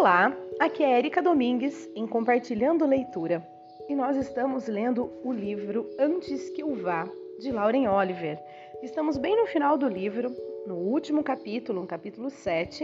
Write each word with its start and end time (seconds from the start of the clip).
Olá, 0.00 0.34
aqui 0.58 0.82
é 0.82 0.96
Erika 0.96 1.20
Domingues 1.20 1.86
em 1.94 2.06
Compartilhando 2.06 2.86
Leitura 2.86 3.46
e 3.86 3.94
nós 3.94 4.16
estamos 4.16 4.66
lendo 4.66 5.12
o 5.22 5.30
livro 5.30 5.86
Antes 5.98 6.48
que 6.48 6.62
eu 6.62 6.74
vá, 6.74 7.06
de 7.38 7.52
Lauren 7.52 7.86
Oliver. 7.86 8.42
Estamos 8.82 9.18
bem 9.18 9.36
no 9.36 9.46
final 9.46 9.76
do 9.76 9.86
livro, 9.86 10.34
no 10.66 10.76
último 10.76 11.22
capítulo, 11.22 11.82
no 11.82 11.86
capítulo 11.86 12.30
7, 12.30 12.82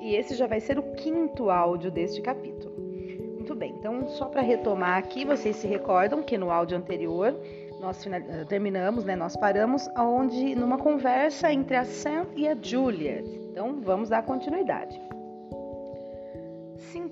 e 0.00 0.16
esse 0.16 0.34
já 0.34 0.46
vai 0.46 0.58
ser 0.58 0.78
o 0.78 0.94
quinto 0.94 1.50
áudio 1.50 1.90
deste 1.90 2.22
capítulo. 2.22 2.74
Muito 3.34 3.54
bem, 3.54 3.74
então 3.78 4.08
só 4.08 4.24
para 4.24 4.40
retomar 4.40 4.96
aqui, 4.96 5.26
vocês 5.26 5.56
se 5.56 5.66
recordam 5.66 6.22
que 6.22 6.38
no 6.38 6.50
áudio 6.50 6.78
anterior 6.78 7.38
nós 7.78 8.02
terminamos, 8.48 9.04
né, 9.04 9.14
nós 9.14 9.36
paramos 9.36 9.86
onde 9.98 10.54
numa 10.54 10.78
conversa 10.78 11.52
entre 11.52 11.76
a 11.76 11.84
Sam 11.84 12.26
e 12.34 12.48
a 12.48 12.56
Juliet. 12.58 13.28
Então 13.50 13.82
vamos 13.82 14.08
dar 14.08 14.22
continuidade. 14.22 14.98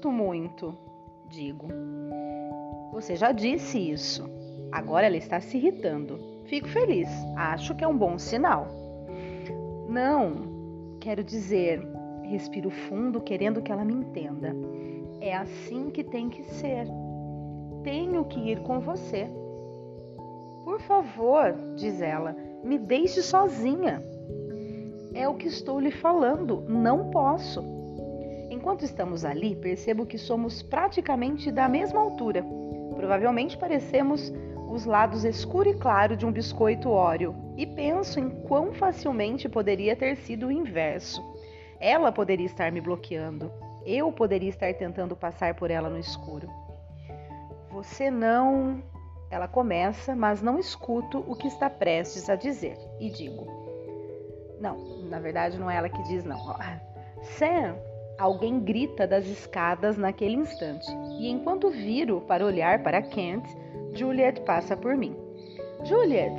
Sinto 0.02 0.10
muito, 0.10 0.74
digo. 1.30 1.68
Você 2.92 3.14
já 3.14 3.30
disse 3.30 3.78
isso. 3.78 4.28
Agora 4.72 5.06
ela 5.06 5.16
está 5.16 5.38
se 5.38 5.56
irritando. 5.56 6.18
Fico 6.46 6.66
feliz. 6.66 7.08
Acho 7.36 7.72
que 7.76 7.84
é 7.84 7.86
um 7.86 7.96
bom 7.96 8.18
sinal. 8.18 8.66
Não, 9.88 10.96
quero 10.98 11.22
dizer, 11.22 11.80
respiro 12.24 12.68
fundo, 12.68 13.20
querendo 13.20 13.62
que 13.62 13.70
ela 13.70 13.84
me 13.84 13.92
entenda. 13.92 14.56
É 15.20 15.36
assim 15.36 15.88
que 15.88 16.02
tem 16.02 16.28
que 16.28 16.42
ser. 16.42 16.84
Tenho 17.84 18.24
que 18.24 18.40
ir 18.40 18.58
com 18.64 18.80
você. 18.80 19.30
Por 20.64 20.80
favor, 20.80 21.54
diz 21.76 22.02
ela, 22.02 22.34
me 22.64 22.76
deixe 22.76 23.22
sozinha. 23.22 24.02
É 25.14 25.28
o 25.28 25.34
que 25.34 25.46
estou 25.46 25.78
lhe 25.78 25.92
falando, 25.92 26.64
não 26.68 27.08
posso. 27.08 27.81
Enquanto 28.62 28.84
estamos 28.84 29.24
ali, 29.24 29.56
percebo 29.56 30.06
que 30.06 30.16
somos 30.16 30.62
praticamente 30.62 31.50
da 31.50 31.68
mesma 31.68 32.00
altura. 32.00 32.44
Provavelmente 32.94 33.58
parecemos 33.58 34.32
os 34.70 34.84
lados 34.84 35.24
escuro 35.24 35.68
e 35.68 35.74
claro 35.74 36.16
de 36.16 36.24
um 36.24 36.30
biscoito 36.30 36.88
óleo 36.88 37.34
e 37.56 37.66
penso 37.66 38.20
em 38.20 38.30
quão 38.30 38.72
facilmente 38.72 39.48
poderia 39.48 39.96
ter 39.96 40.14
sido 40.14 40.46
o 40.46 40.52
inverso. 40.52 41.20
Ela 41.80 42.12
poderia 42.12 42.46
estar 42.46 42.70
me 42.70 42.80
bloqueando, 42.80 43.50
eu 43.84 44.12
poderia 44.12 44.50
estar 44.50 44.72
tentando 44.74 45.16
passar 45.16 45.56
por 45.56 45.68
ela 45.68 45.90
no 45.90 45.98
escuro. 45.98 46.48
Você 47.68 48.12
não. 48.12 48.80
Ela 49.28 49.48
começa, 49.48 50.14
mas 50.14 50.40
não 50.40 50.56
escuto 50.56 51.24
o 51.26 51.34
que 51.34 51.48
está 51.48 51.68
prestes 51.68 52.30
a 52.30 52.36
dizer 52.36 52.78
e 53.00 53.10
digo: 53.10 53.44
Não, 54.60 55.02
na 55.10 55.18
verdade 55.18 55.58
não 55.58 55.68
é 55.68 55.78
ela 55.78 55.88
que 55.88 56.02
diz, 56.04 56.22
não. 56.22 56.38
Sam, 57.36 57.76
Alguém 58.22 58.60
grita 58.60 59.04
das 59.04 59.26
escadas 59.26 59.96
naquele 59.96 60.36
instante, 60.36 60.86
e 61.18 61.28
enquanto 61.28 61.70
viro 61.70 62.20
para 62.20 62.46
olhar 62.46 62.80
para 62.80 63.02
Kent, 63.02 63.44
Juliet 63.94 64.42
passa 64.42 64.76
por 64.76 64.96
mim. 64.96 65.16
Juliet! 65.82 66.32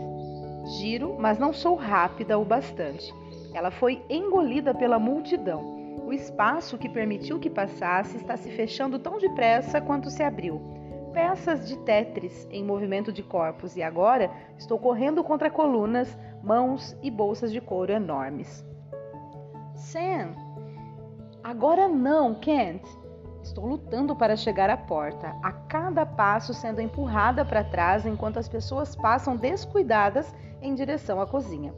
Giro, 0.80 1.18
mas 1.20 1.38
não 1.38 1.52
sou 1.52 1.76
rápida 1.76 2.40
o 2.40 2.46
bastante. 2.46 3.14
Ela 3.54 3.70
foi 3.70 4.02
engolida 4.10 4.74
pela 4.74 4.98
multidão. 4.98 6.00
O 6.06 6.14
espaço 6.14 6.78
que 6.78 6.88
permitiu 6.88 7.38
que 7.38 7.50
passasse 7.50 8.16
está 8.16 8.38
se 8.38 8.50
fechando 8.52 8.98
tão 8.98 9.18
depressa 9.18 9.82
quanto 9.82 10.10
se 10.10 10.24
abriu. 10.24 10.62
Peças 11.12 11.68
de 11.68 11.78
Tetris 11.80 12.48
em 12.50 12.64
movimento 12.64 13.12
de 13.12 13.22
corpos, 13.22 13.76
e 13.76 13.84
agora 13.84 14.32
estou 14.58 14.80
correndo 14.80 15.22
contra 15.22 15.52
colunas, 15.52 16.18
mãos 16.42 16.98
e 17.04 17.12
bolsas 17.12 17.52
de 17.52 17.60
couro 17.60 17.92
enormes. 17.92 18.66
Sam, 19.76 20.34
Agora 21.44 21.90
não, 21.90 22.34
Kent. 22.36 22.82
Estou 23.44 23.66
lutando 23.66 24.16
para 24.16 24.38
chegar 24.38 24.70
à 24.70 24.78
porta, 24.78 25.36
a 25.44 25.52
cada 25.52 26.06
passo 26.06 26.54
sendo 26.54 26.80
empurrada 26.80 27.44
para 27.44 27.66
trás 27.66 28.06
enquanto 28.06 28.40
as 28.40 28.48
pessoas 28.48 28.96
passam 28.96 29.36
descuidadas 29.36 30.34
em 30.62 30.74
direção 30.74 31.20
à 31.20 31.28
cozinha, 31.28 31.74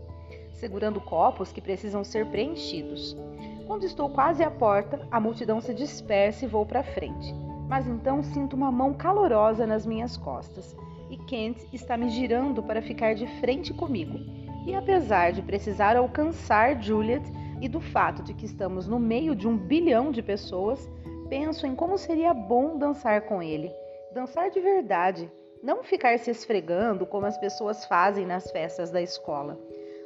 segurando 0.54 1.02
copos 1.02 1.52
que 1.52 1.60
precisam 1.60 2.04
ser 2.04 2.28
preenchidos. 2.28 3.18
Quando 3.66 3.84
estou 3.84 4.08
quase 4.08 4.44
à 4.44 4.52
porta, 4.52 5.08
a 5.10 5.20
multidão 5.20 5.60
se 5.60 5.74
dispersa 5.74 6.46
e 6.46 6.48
vou 6.48 6.68
para 6.68 6.84
frente. 6.84 7.34
Mas 7.68 7.88
então 7.88 8.22
sinto 8.22 8.56
uma 8.56 8.72
mão 8.72 8.94
calorosa 8.94 9.66
nas 9.66 9.88
minhas 9.88 10.16
costas 10.16 10.78
e 11.10 11.18
Kent 11.18 11.66
está 11.74 11.98
me 11.98 12.10
girando 12.10 12.62
para 12.62 12.84
ficar 12.84 13.16
de 13.16 13.26
frente 13.40 13.74
comigo. 13.74 14.20
E 14.68 14.76
apesar 14.76 15.32
de 15.32 15.42
precisar 15.42 15.96
alcançar 15.96 16.80
Juliet, 16.80 17.24
e 17.62 17.68
do 17.68 17.80
fato 17.80 18.24
de 18.24 18.34
que 18.34 18.46
estamos 18.46 18.88
no 18.88 19.00
meio 19.00 19.36
de 19.36 19.48
um 19.48 19.58
bilhão 19.58 20.12
de 20.12 20.22
pessoas, 20.22 20.90
penso 21.30 21.66
em 21.66 21.76
como 21.76 21.98
seria 21.98 22.34
bom 22.34 22.78
dançar 22.78 23.22
com 23.22 23.42
ele. 23.42 23.72
Dançar 24.12 24.50
de 24.50 24.60
verdade, 24.60 25.32
não 25.62 25.84
ficar 25.84 26.18
se 26.20 26.30
esfregando 26.30 27.06
como 27.06 27.26
as 27.26 27.38
pessoas 27.38 27.86
fazem 27.86 28.26
nas 28.26 28.52
festas 28.52 28.92
da 28.92 29.02
escola. 29.02 29.60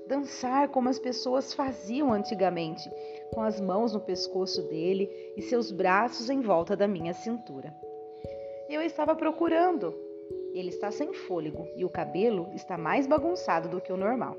Dançar 0.07 0.69
como 0.69 0.89
as 0.89 0.97
pessoas 0.97 1.53
faziam 1.53 2.11
antigamente, 2.11 2.89
com 3.33 3.41
as 3.41 3.59
mãos 3.61 3.93
no 3.93 3.99
pescoço 3.99 4.63
dele 4.63 5.09
e 5.35 5.41
seus 5.41 5.71
braços 5.71 6.29
em 6.29 6.41
volta 6.41 6.75
da 6.75 6.87
minha 6.87 7.13
cintura. 7.13 7.73
Eu 8.69 8.81
estava 8.81 9.15
procurando. 9.15 9.93
Ele 10.53 10.69
está 10.69 10.89
sem 10.89 11.13
fôlego 11.13 11.67
e 11.75 11.85
o 11.85 11.89
cabelo 11.89 12.49
está 12.55 12.77
mais 12.77 13.05
bagunçado 13.05 13.69
do 13.69 13.81
que 13.81 13.91
o 13.91 13.97
normal. 13.97 14.37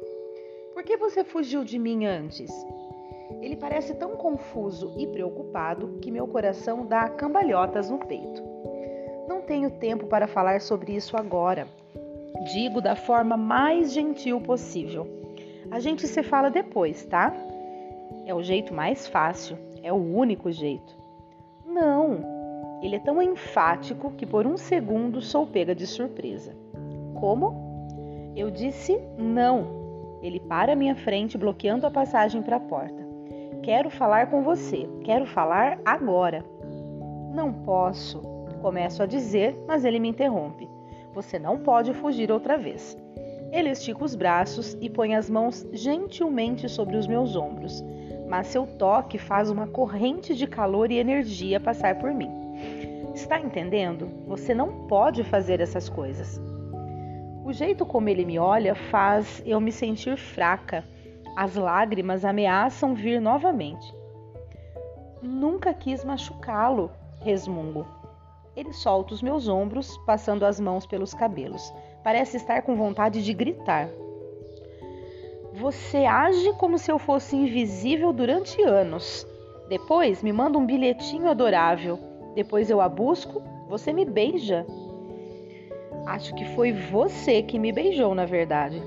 Por 0.72 0.82
que 0.82 0.96
você 0.96 1.22
fugiu 1.22 1.62
de 1.62 1.78
mim 1.78 2.06
antes? 2.06 2.50
Ele 3.40 3.56
parece 3.56 3.94
tão 3.94 4.16
confuso 4.16 4.92
e 4.98 5.06
preocupado 5.06 5.98
que 6.00 6.10
meu 6.10 6.26
coração 6.26 6.86
dá 6.86 7.08
cambalhotas 7.08 7.90
no 7.90 7.98
peito. 7.98 8.42
Não 9.28 9.40
tenho 9.40 9.70
tempo 9.70 10.06
para 10.06 10.26
falar 10.26 10.60
sobre 10.60 10.92
isso 10.92 11.16
agora. 11.16 11.66
Digo 12.52 12.80
da 12.80 12.96
forma 12.96 13.36
mais 13.36 13.92
gentil 13.92 14.40
possível. 14.40 15.06
A 15.70 15.78
gente 15.78 16.06
se 16.06 16.22
fala 16.22 16.50
depois, 16.50 17.04
tá? 17.06 17.32
É 18.26 18.34
o 18.34 18.42
jeito 18.42 18.74
mais 18.74 19.06
fácil, 19.06 19.56
é 19.82 19.92
o 19.92 19.96
único 19.96 20.50
jeito. 20.50 20.98
Não, 21.64 22.20
ele 22.82 22.96
é 22.96 22.98
tão 22.98 23.20
enfático 23.20 24.10
que 24.12 24.26
por 24.26 24.46
um 24.46 24.56
segundo 24.56 25.20
sou 25.20 25.46
pega 25.46 25.74
de 25.74 25.86
surpresa. 25.86 26.56
Como? 27.14 28.32
Eu 28.34 28.50
disse 28.50 28.98
não. 29.18 29.78
Ele 30.22 30.40
para 30.40 30.72
à 30.72 30.76
minha 30.76 30.94
frente, 30.94 31.36
bloqueando 31.36 31.86
a 31.86 31.90
passagem 31.90 32.42
para 32.42 32.56
a 32.56 32.60
porta. 32.60 32.99
Quero 33.62 33.90
falar 33.90 34.30
com 34.30 34.42
você, 34.42 34.88
quero 35.04 35.26
falar 35.26 35.78
agora. 35.84 36.42
Não 37.34 37.52
posso, 37.52 38.20
começo 38.62 39.02
a 39.02 39.06
dizer, 39.06 39.54
mas 39.66 39.84
ele 39.84 40.00
me 40.00 40.08
interrompe. 40.08 40.66
Você 41.14 41.38
não 41.38 41.58
pode 41.58 41.92
fugir 41.92 42.32
outra 42.32 42.56
vez. 42.56 42.96
Ele 43.52 43.68
estica 43.68 44.02
os 44.02 44.14
braços 44.14 44.78
e 44.80 44.88
põe 44.88 45.14
as 45.14 45.28
mãos 45.28 45.66
gentilmente 45.72 46.68
sobre 46.70 46.96
os 46.96 47.06
meus 47.06 47.36
ombros, 47.36 47.84
mas 48.28 48.46
seu 48.46 48.66
toque 48.66 49.18
faz 49.18 49.50
uma 49.50 49.66
corrente 49.66 50.34
de 50.34 50.46
calor 50.46 50.90
e 50.90 50.98
energia 50.98 51.60
passar 51.60 51.98
por 51.98 52.14
mim. 52.14 52.30
Está 53.14 53.38
entendendo? 53.38 54.08
Você 54.26 54.54
não 54.54 54.86
pode 54.86 55.22
fazer 55.22 55.60
essas 55.60 55.88
coisas. 55.88 56.40
O 57.44 57.52
jeito 57.52 57.84
como 57.84 58.08
ele 58.08 58.24
me 58.24 58.38
olha 58.38 58.74
faz 58.74 59.42
eu 59.44 59.60
me 59.60 59.72
sentir 59.72 60.16
fraca 60.16 60.84
as 61.36 61.54
lágrimas 61.54 62.24
ameaçam 62.24 62.94
vir 62.94 63.20
novamente. 63.20 63.94
Nunca 65.22 65.72
quis 65.74 66.04
machucá-lo, 66.04 66.90
resmungo. 67.20 67.86
Ele 68.56 68.72
solta 68.72 69.14
os 69.14 69.22
meus 69.22 69.48
ombros, 69.48 69.96
passando 70.06 70.44
as 70.44 70.58
mãos 70.58 70.86
pelos 70.86 71.14
cabelos. 71.14 71.72
Parece 72.02 72.36
estar 72.36 72.62
com 72.62 72.74
vontade 72.76 73.22
de 73.22 73.32
gritar. 73.32 73.88
Você 75.54 76.04
age 76.04 76.52
como 76.54 76.78
se 76.78 76.90
eu 76.90 76.98
fosse 76.98 77.36
invisível 77.36 78.12
durante 78.12 78.62
anos. 78.62 79.26
Depois 79.68 80.22
me 80.22 80.32
manda 80.32 80.58
um 80.58 80.66
bilhetinho 80.66 81.28
adorável. 81.28 81.98
Depois 82.34 82.70
eu 82.70 82.80
a 82.80 82.88
busco, 82.88 83.42
você 83.68 83.92
me 83.92 84.04
beija. 84.04 84.66
Acho 86.06 86.34
que 86.34 86.44
foi 86.54 86.72
você 86.72 87.42
que 87.42 87.58
me 87.58 87.72
beijou, 87.72 88.14
na 88.14 88.24
verdade. 88.24 88.82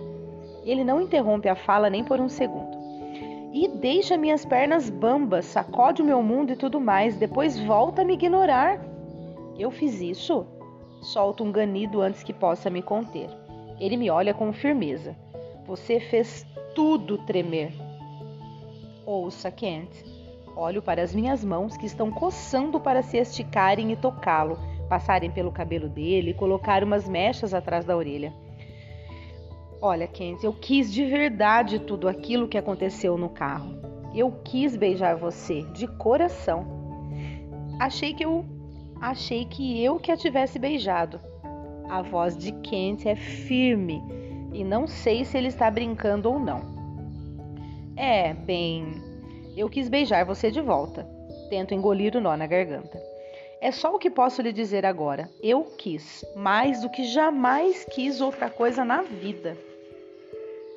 Ele 0.63 0.83
não 0.83 1.01
interrompe 1.01 1.49
a 1.49 1.55
fala 1.55 1.89
nem 1.89 2.03
por 2.03 2.19
um 2.19 2.29
segundo. 2.29 2.77
E 3.53 3.67
deixa 3.67 4.17
minhas 4.17 4.43
pernas 4.43 4.89
bambas, 4.89 5.45
sacode 5.45 6.01
o 6.01 6.05
meu 6.05 6.23
mundo 6.23 6.51
e 6.51 6.55
tudo 6.55 6.79
mais, 6.81 7.15
depois 7.17 7.59
volta 7.59 8.01
a 8.01 8.05
me 8.05 8.13
ignorar. 8.13 8.83
Eu 9.57 9.69
fiz 9.69 10.01
isso? 10.01 10.47
Solto 11.01 11.43
um 11.43 11.51
ganido 11.51 12.01
antes 12.01 12.23
que 12.23 12.33
possa 12.33 12.69
me 12.69 12.81
conter. 12.81 13.29
Ele 13.79 13.97
me 13.97 14.09
olha 14.09 14.33
com 14.33 14.51
firmeza. 14.51 15.15
Você 15.67 15.99
fez 15.99 16.45
tudo 16.73 17.19
tremer. 17.19 17.71
Ouça, 19.05 19.51
Kent. 19.51 20.03
Olho 20.55 20.81
para 20.81 21.01
as 21.01 21.13
minhas 21.13 21.43
mãos 21.43 21.75
que 21.75 21.85
estão 21.85 22.11
coçando 22.11 22.79
para 22.79 23.01
se 23.01 23.17
esticarem 23.17 23.91
e 23.91 23.95
tocá-lo, 23.95 24.57
passarem 24.87 25.29
pelo 25.29 25.51
cabelo 25.51 25.89
dele 25.89 26.31
e 26.31 26.33
colocar 26.33 26.83
umas 26.83 27.07
mechas 27.07 27.53
atrás 27.53 27.85
da 27.85 27.97
orelha. 27.97 28.33
Olha, 29.85 30.07
Kenzie, 30.07 30.45
eu 30.45 30.53
quis 30.53 30.93
de 30.93 31.03
verdade 31.03 31.77
tudo 31.77 32.07
aquilo 32.07 32.47
que 32.47 32.57
aconteceu 32.57 33.17
no 33.17 33.27
carro. 33.27 33.75
Eu 34.15 34.31
quis 34.41 34.77
beijar 34.77 35.17
você 35.17 35.63
de 35.73 35.87
coração. 35.87 36.65
Achei 37.81 38.13
que 38.13 38.23
eu 38.23 38.45
achei 39.01 39.43
que 39.43 39.83
eu 39.83 39.99
que 39.99 40.09
a 40.09 40.15
tivesse 40.15 40.57
beijado. 40.57 41.19
A 41.89 42.01
voz 42.01 42.37
de 42.37 42.53
Kent 42.61 43.05
é 43.05 43.17
firme 43.17 44.01
e 44.53 44.63
não 44.63 44.87
sei 44.87 45.25
se 45.25 45.37
ele 45.37 45.49
está 45.49 45.69
brincando 45.69 46.31
ou 46.31 46.39
não. 46.39 46.61
É, 47.97 48.33
bem, 48.33 48.85
eu 49.53 49.69
quis 49.69 49.89
beijar 49.89 50.23
você 50.23 50.49
de 50.49 50.61
volta. 50.61 51.05
Tento 51.49 51.73
engolir 51.73 52.15
o 52.15 52.21
nó 52.21 52.37
na 52.37 52.47
garganta. 52.47 52.97
É 53.59 53.69
só 53.69 53.93
o 53.93 53.99
que 53.99 54.09
posso 54.09 54.41
lhe 54.41 54.53
dizer 54.53 54.85
agora. 54.85 55.29
Eu 55.41 55.65
quis, 55.77 56.23
mais 56.37 56.81
do 56.81 56.89
que 56.89 57.03
jamais 57.03 57.83
quis 57.91 58.21
outra 58.21 58.49
coisa 58.49 58.85
na 58.85 59.01
vida. 59.01 59.57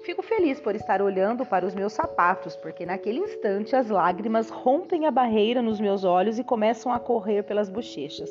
Fico 0.07 0.23
feliz 0.23 0.61
por 0.61 0.77
estar 0.77 1.03
olhando 1.03 1.45
para 1.45 1.67
os 1.67 1.75
meus 1.75 1.93
sapatos, 1.93 2.55
porque 2.55 2.87
naquele 2.87 3.19
instante 3.19 3.75
as 3.75 3.89
lágrimas 3.91 4.49
rompem 4.49 5.05
a 5.05 5.11
barreira 5.11 5.61
nos 5.61 5.81
meus 5.81 6.05
olhos 6.05 6.39
e 6.39 6.45
começam 6.45 6.93
a 6.93 7.01
correr 7.01 7.43
pelas 7.43 7.69
bochechas. 7.69 8.31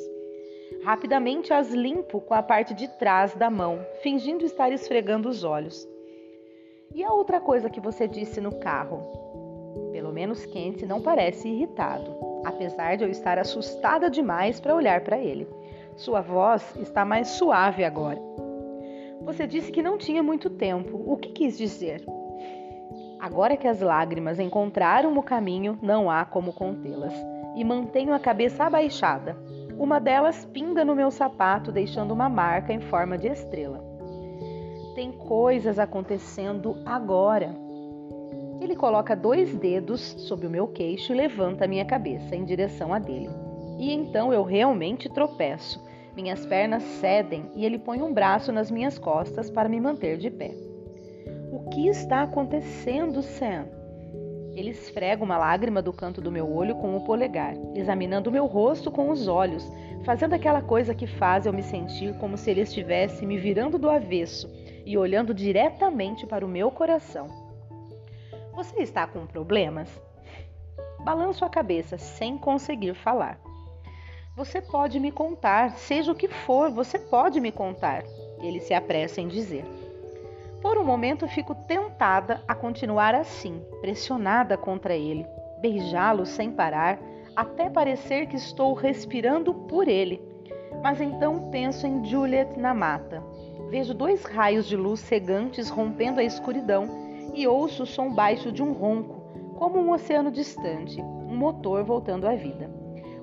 Rapidamente 0.82 1.52
as 1.52 1.74
limpo 1.74 2.18
com 2.22 2.32
a 2.32 2.42
parte 2.42 2.72
de 2.72 2.88
trás 2.96 3.34
da 3.34 3.50
mão, 3.50 3.78
fingindo 4.02 4.42
estar 4.42 4.72
esfregando 4.72 5.28
os 5.28 5.44
olhos. 5.44 5.86
E 6.94 7.04
a 7.04 7.12
outra 7.12 7.42
coisa 7.42 7.68
que 7.68 7.78
você 7.78 8.08
disse 8.08 8.40
no 8.40 8.58
carro? 8.58 9.90
Pelo 9.92 10.10
menos 10.14 10.46
Kent 10.46 10.80
não 10.86 11.02
parece 11.02 11.46
irritado, 11.46 12.16
apesar 12.46 12.96
de 12.96 13.04
eu 13.04 13.10
estar 13.10 13.38
assustada 13.38 14.08
demais 14.08 14.58
para 14.58 14.74
olhar 14.74 15.02
para 15.02 15.18
ele. 15.18 15.46
Sua 15.94 16.22
voz 16.22 16.74
está 16.76 17.04
mais 17.04 17.28
suave 17.28 17.84
agora. 17.84 18.45
Você 19.26 19.44
disse 19.44 19.72
que 19.72 19.82
não 19.82 19.98
tinha 19.98 20.22
muito 20.22 20.48
tempo. 20.48 21.02
O 21.04 21.16
que 21.16 21.30
quis 21.30 21.58
dizer? 21.58 22.00
Agora 23.18 23.56
que 23.56 23.66
as 23.66 23.80
lágrimas 23.80 24.38
encontraram 24.38 25.18
o 25.18 25.22
caminho, 25.22 25.76
não 25.82 26.08
há 26.08 26.24
como 26.24 26.52
contê-las. 26.52 27.12
E 27.56 27.64
mantenho 27.64 28.14
a 28.14 28.20
cabeça 28.20 28.62
abaixada. 28.62 29.36
Uma 29.76 29.98
delas 29.98 30.44
pinga 30.44 30.84
no 30.84 30.94
meu 30.94 31.10
sapato, 31.10 31.72
deixando 31.72 32.12
uma 32.12 32.28
marca 32.28 32.72
em 32.72 32.80
forma 32.80 33.18
de 33.18 33.26
estrela. 33.26 33.84
Tem 34.94 35.10
coisas 35.10 35.76
acontecendo 35.76 36.76
agora. 36.86 37.52
Ele 38.60 38.76
coloca 38.76 39.16
dois 39.16 39.56
dedos 39.56 40.00
sob 40.18 40.46
o 40.46 40.50
meu 40.50 40.68
queixo 40.68 41.12
e 41.12 41.16
levanta 41.16 41.64
a 41.64 41.68
minha 41.68 41.84
cabeça 41.84 42.36
em 42.36 42.44
direção 42.44 42.94
a 42.94 43.00
dele. 43.00 43.30
E 43.76 43.92
então 43.92 44.32
eu 44.32 44.44
realmente 44.44 45.08
tropeço 45.08 45.84
minhas 46.16 46.46
pernas 46.46 46.82
cedem 46.82 47.50
e 47.54 47.64
ele 47.64 47.78
põe 47.78 48.02
um 48.02 48.12
braço 48.12 48.50
nas 48.50 48.70
minhas 48.70 48.98
costas 48.98 49.50
para 49.50 49.68
me 49.68 49.78
manter 49.78 50.16
de 50.16 50.30
pé. 50.30 50.50
O 51.52 51.68
que 51.70 51.88
está 51.88 52.22
acontecendo, 52.22 53.22
Sam? 53.22 53.66
Ele 54.54 54.70
esfrega 54.70 55.22
uma 55.22 55.36
lágrima 55.36 55.82
do 55.82 55.92
canto 55.92 56.20
do 56.20 56.32
meu 56.32 56.50
olho 56.50 56.74
com 56.76 56.96
o 56.96 57.04
polegar, 57.04 57.54
examinando 57.74 58.32
meu 58.32 58.46
rosto 58.46 58.90
com 58.90 59.10
os 59.10 59.28
olhos, 59.28 59.70
fazendo 60.02 60.32
aquela 60.32 60.62
coisa 60.62 60.94
que 60.94 61.06
faz 61.06 61.44
eu 61.44 61.52
me 61.52 61.62
sentir 61.62 62.16
como 62.16 62.38
se 62.38 62.50
ele 62.50 62.62
estivesse 62.62 63.26
me 63.26 63.36
virando 63.36 63.78
do 63.78 63.90
avesso 63.90 64.50
e 64.86 64.96
olhando 64.96 65.34
diretamente 65.34 66.26
para 66.26 66.44
o 66.44 66.48
meu 66.48 66.70
coração. 66.70 67.26
Você 68.54 68.80
está 68.80 69.06
com 69.06 69.26
problemas? 69.26 69.90
Balanço 71.04 71.44
a 71.44 71.50
cabeça 71.50 71.98
sem 71.98 72.38
conseguir 72.38 72.94
falar. 72.94 73.38
Você 74.36 74.60
pode 74.60 75.00
me 75.00 75.10
contar, 75.10 75.78
seja 75.78 76.12
o 76.12 76.14
que 76.14 76.28
for, 76.28 76.70
você 76.70 76.98
pode 76.98 77.40
me 77.40 77.50
contar. 77.50 78.04
Ele 78.42 78.60
se 78.60 78.74
apressa 78.74 79.18
em 79.18 79.28
dizer. 79.28 79.64
Por 80.60 80.76
um 80.76 80.84
momento 80.84 81.26
fico 81.26 81.54
tentada 81.54 82.44
a 82.46 82.54
continuar 82.54 83.14
assim, 83.14 83.62
pressionada 83.80 84.54
contra 84.58 84.94
ele, 84.94 85.24
beijá-lo 85.62 86.26
sem 86.26 86.50
parar, 86.50 86.98
até 87.34 87.70
parecer 87.70 88.26
que 88.26 88.36
estou 88.36 88.74
respirando 88.74 89.54
por 89.54 89.88
ele. 89.88 90.20
Mas 90.82 91.00
então 91.00 91.48
penso 91.50 91.86
em 91.86 92.04
Juliet 92.04 92.58
na 92.58 92.74
mata. 92.74 93.22
Vejo 93.70 93.94
dois 93.94 94.22
raios 94.22 94.66
de 94.66 94.76
luz 94.76 95.00
cegantes 95.00 95.70
rompendo 95.70 96.20
a 96.20 96.24
escuridão 96.24 96.86
e 97.32 97.46
ouço 97.46 97.84
o 97.84 97.86
som 97.86 98.12
baixo 98.12 98.52
de 98.52 98.62
um 98.62 98.74
ronco, 98.74 99.54
como 99.56 99.78
um 99.78 99.92
oceano 99.92 100.30
distante, 100.30 101.00
um 101.00 101.34
motor 101.34 101.84
voltando 101.84 102.28
à 102.28 102.34
vida. 102.34 102.75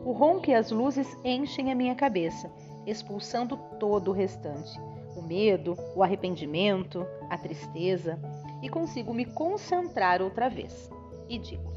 O 0.05 0.11
ronco 0.11 0.50
e 0.50 0.53
as 0.53 0.69
luzes 0.69 1.17
enchem 1.23 1.71
a 1.71 1.75
minha 1.75 1.95
cabeça, 1.95 2.51
expulsando 2.85 3.57
todo 3.79 4.09
o 4.09 4.13
restante. 4.13 4.77
O 5.15 5.21
medo, 5.21 5.77
o 5.95 6.03
arrependimento, 6.03 7.05
a 7.29 7.38
tristeza, 7.38 8.19
e 8.61 8.67
consigo 8.67 9.13
me 9.13 9.25
concentrar 9.25 10.21
outra 10.21 10.50
vez. 10.50 10.89
E 11.29 11.38
digo: 11.38 11.71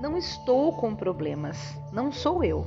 Não 0.00 0.16
estou 0.16 0.72
com 0.72 0.96
problemas, 0.96 1.56
não 1.92 2.10
sou 2.10 2.42
eu. 2.42 2.66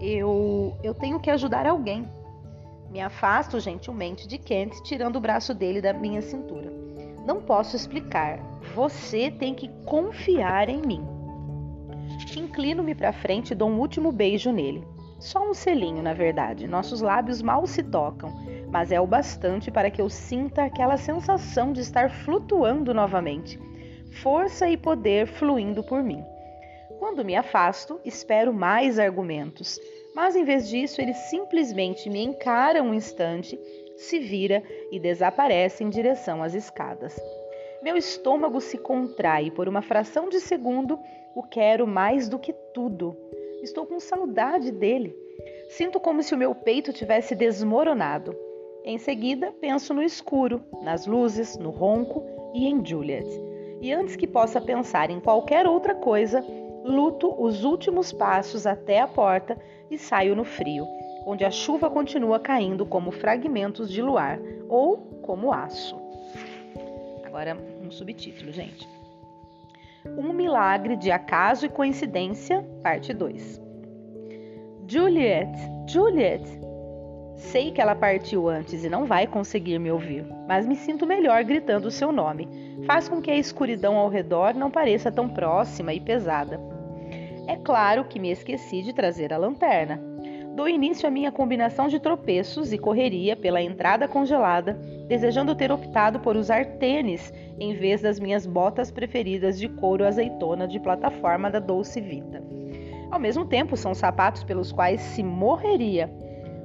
Eu 0.00 0.76
eu 0.82 0.92
tenho 0.92 1.18
que 1.18 1.30
ajudar 1.30 1.66
alguém. 1.66 2.06
Me 2.90 3.00
afasto 3.00 3.58
gentilmente 3.58 4.28
de 4.28 4.36
Kent, 4.36 4.82
tirando 4.82 5.16
o 5.16 5.20
braço 5.20 5.54
dele 5.54 5.80
da 5.80 5.92
minha 5.92 6.20
cintura. 6.20 6.70
Não 7.26 7.40
posso 7.40 7.74
explicar. 7.74 8.38
Você 8.74 9.30
tem 9.30 9.54
que 9.54 9.68
confiar 9.84 10.68
em 10.68 10.80
mim. 10.82 11.15
Inclino-me 12.34 12.94
para 12.94 13.12
frente 13.12 13.50
e 13.50 13.54
dou 13.54 13.68
um 13.68 13.78
último 13.78 14.10
beijo 14.10 14.50
nele. 14.50 14.82
Só 15.18 15.48
um 15.48 15.54
selinho, 15.54 16.02
na 16.02 16.12
verdade. 16.12 16.66
Nossos 16.66 17.00
lábios 17.00 17.40
mal 17.40 17.66
se 17.66 17.82
tocam, 17.82 18.32
mas 18.70 18.90
é 18.90 19.00
o 19.00 19.06
bastante 19.06 19.70
para 19.70 19.90
que 19.90 20.00
eu 20.00 20.08
sinta 20.08 20.64
aquela 20.64 20.96
sensação 20.96 21.72
de 21.72 21.80
estar 21.80 22.10
flutuando 22.10 22.92
novamente. 22.92 23.58
Força 24.22 24.68
e 24.68 24.76
poder 24.76 25.26
fluindo 25.26 25.82
por 25.82 26.02
mim. 26.02 26.22
Quando 26.98 27.24
me 27.24 27.36
afasto, 27.36 28.00
espero 28.04 28.52
mais 28.52 28.98
argumentos, 28.98 29.78
mas 30.14 30.34
em 30.34 30.44
vez 30.44 30.68
disso, 30.68 31.00
ele 31.00 31.12
simplesmente 31.12 32.08
me 32.08 32.22
encara 32.22 32.82
um 32.82 32.94
instante, 32.94 33.58
se 33.96 34.18
vira 34.18 34.62
e 34.90 34.98
desaparece 34.98 35.84
em 35.84 35.90
direção 35.90 36.42
às 36.42 36.54
escadas. 36.54 37.14
Meu 37.82 37.96
estômago 37.96 38.60
se 38.60 38.78
contrai 38.78 39.50
por 39.50 39.68
uma 39.68 39.82
fração 39.82 40.28
de 40.28 40.40
segundo 40.40 40.98
o 41.36 41.42
quero 41.42 41.86
mais 41.86 42.30
do 42.30 42.38
que 42.38 42.54
tudo. 42.72 43.14
Estou 43.62 43.84
com 43.84 44.00
saudade 44.00 44.72
dele. 44.72 45.14
Sinto 45.68 46.00
como 46.00 46.22
se 46.22 46.34
o 46.34 46.38
meu 46.38 46.54
peito 46.54 46.94
tivesse 46.94 47.34
desmoronado. 47.34 48.34
Em 48.82 48.96
seguida, 48.96 49.52
penso 49.60 49.92
no 49.92 50.02
escuro, 50.02 50.64
nas 50.82 51.06
luzes, 51.06 51.58
no 51.58 51.68
ronco 51.68 52.24
e 52.54 52.66
em 52.66 52.82
Juliet. 52.84 53.28
E 53.82 53.92
antes 53.92 54.16
que 54.16 54.26
possa 54.26 54.62
pensar 54.62 55.10
em 55.10 55.20
qualquer 55.20 55.66
outra 55.66 55.94
coisa, 55.94 56.42
luto 56.82 57.34
os 57.38 57.64
últimos 57.64 58.12
passos 58.12 58.66
até 58.66 59.00
a 59.00 59.06
porta 59.06 59.58
e 59.90 59.98
saio 59.98 60.34
no 60.34 60.44
frio, 60.44 60.86
onde 61.26 61.44
a 61.44 61.50
chuva 61.50 61.90
continua 61.90 62.40
caindo 62.40 62.86
como 62.86 63.10
fragmentos 63.10 63.90
de 63.90 64.00
luar 64.00 64.40
ou 64.70 64.96
como 65.20 65.52
aço. 65.52 66.00
Agora, 67.24 67.58
um 67.82 67.90
subtítulo, 67.90 68.52
gente. 68.52 68.95
Um 70.16 70.32
milagre 70.32 70.96
de 70.96 71.10
acaso 71.10 71.66
e 71.66 71.68
coincidência, 71.68 72.62
parte 72.82 73.12
2. 73.12 73.60
Juliet, 74.86 75.50
Juliet. 75.88 76.42
Sei 77.36 77.70
que 77.70 77.80
ela 77.80 77.94
partiu 77.94 78.48
antes 78.48 78.84
e 78.84 78.88
não 78.88 79.04
vai 79.04 79.26
conseguir 79.26 79.78
me 79.78 79.90
ouvir, 79.90 80.26
mas 80.48 80.66
me 80.66 80.74
sinto 80.74 81.06
melhor 81.06 81.44
gritando 81.44 81.88
o 81.88 81.90
seu 81.90 82.10
nome. 82.10 82.48
Faz 82.86 83.08
com 83.08 83.20
que 83.20 83.30
a 83.30 83.36
escuridão 83.36 83.96
ao 83.96 84.08
redor 84.08 84.54
não 84.54 84.70
pareça 84.70 85.12
tão 85.12 85.28
próxima 85.28 85.92
e 85.92 86.00
pesada. 86.00 86.60
É 87.46 87.56
claro 87.56 88.04
que 88.04 88.18
me 88.18 88.30
esqueci 88.30 88.82
de 88.82 88.92
trazer 88.92 89.32
a 89.32 89.36
lanterna. 89.36 90.00
Dou 90.56 90.66
início 90.66 91.06
à 91.06 91.10
minha 91.10 91.30
combinação 91.30 91.86
de 91.86 92.00
tropeços 92.00 92.72
e 92.72 92.78
correria 92.78 93.36
pela 93.36 93.60
entrada 93.60 94.08
congelada, 94.08 94.72
desejando 95.06 95.54
ter 95.54 95.70
optado 95.70 96.18
por 96.20 96.34
usar 96.34 96.64
tênis 96.78 97.30
em 97.60 97.74
vez 97.74 98.00
das 98.00 98.18
minhas 98.18 98.46
botas 98.46 98.90
preferidas 98.90 99.58
de 99.58 99.68
couro 99.68 100.06
azeitona 100.06 100.66
de 100.66 100.80
plataforma 100.80 101.50
da 101.50 101.58
Dolce 101.58 102.00
Vita. 102.00 102.42
Ao 103.10 103.20
mesmo 103.20 103.44
tempo, 103.44 103.76
são 103.76 103.94
sapatos 103.94 104.44
pelos 104.44 104.72
quais 104.72 105.02
se 105.02 105.22
morreria. 105.22 106.10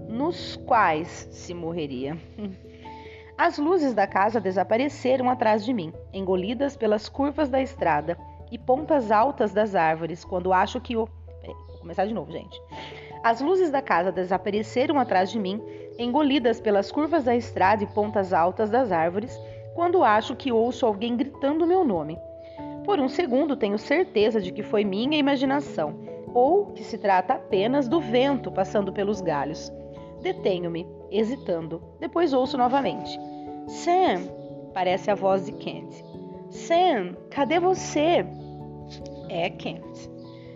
Nos 0.08 0.56
quais 0.66 1.28
se 1.30 1.54
morreria. 1.54 2.18
As 3.38 3.58
luzes 3.58 3.94
da 3.94 4.08
casa 4.08 4.40
desapareceram 4.40 5.30
atrás 5.30 5.66
de 5.66 5.74
mim, 5.74 5.92
engolidas 6.14 6.78
pelas 6.78 7.10
curvas 7.10 7.50
da 7.50 7.62
estrada 7.62 8.18
e 8.50 8.58
pontas 8.58 9.12
altas 9.12 9.52
das 9.52 9.76
árvores, 9.76 10.24
quando 10.24 10.54
acho 10.54 10.80
que 10.80 10.96
o. 10.96 11.10
Vou 11.46 11.80
começar 11.80 12.06
de 12.06 12.14
novo, 12.14 12.32
gente. 12.32 12.58
As 13.24 13.40
luzes 13.40 13.70
da 13.70 13.82
casa 13.82 14.12
desapareceram 14.12 15.00
atrás 15.00 15.30
de 15.32 15.40
mim, 15.40 15.62
engolidas 15.98 16.60
pelas 16.60 16.92
curvas 16.92 17.24
da 17.26 17.36
estrada 17.36 17.84
e 17.84 17.88
pontas 17.88 18.34
altas 18.34 18.70
das 18.70 18.92
árvores, 18.92 19.40
quando 19.76 20.04
acho 20.04 20.36
que 20.36 20.52
ouço 20.52 20.86
alguém 20.86 21.16
gritando 21.16 21.68
meu 21.68 21.84
nome. 21.84 22.18
Por 22.84 23.00
um 23.00 23.08
segundo 23.08 23.56
tenho 23.56 23.78
certeza 23.78 24.42
de 24.42 24.52
que 24.52 24.64
foi 24.64 24.84
minha 24.84 25.18
imaginação, 25.18 25.94
ou 26.34 26.68
que 26.68 26.84
se 26.84 26.98
trata 26.98 27.34
apenas 27.36 27.88
do 27.88 28.02
vento 28.02 28.52
passando 28.52 28.92
pelos 28.92 29.22
galhos. 29.22 29.72
Detenho-me, 30.22 30.88
hesitando. 31.12 31.82
Depois 32.00 32.34
ouço 32.34 32.58
novamente. 32.58 33.20
Sam! 33.68 34.28
Parece 34.74 35.12
a 35.12 35.16
voz 35.16 35.46
de 35.46 35.52
Kent. 35.52 35.94
Sam, 36.50 37.16
cadê 37.30 37.60
você? 37.60 38.26
É 39.30 39.50
Kent. 39.50 40.10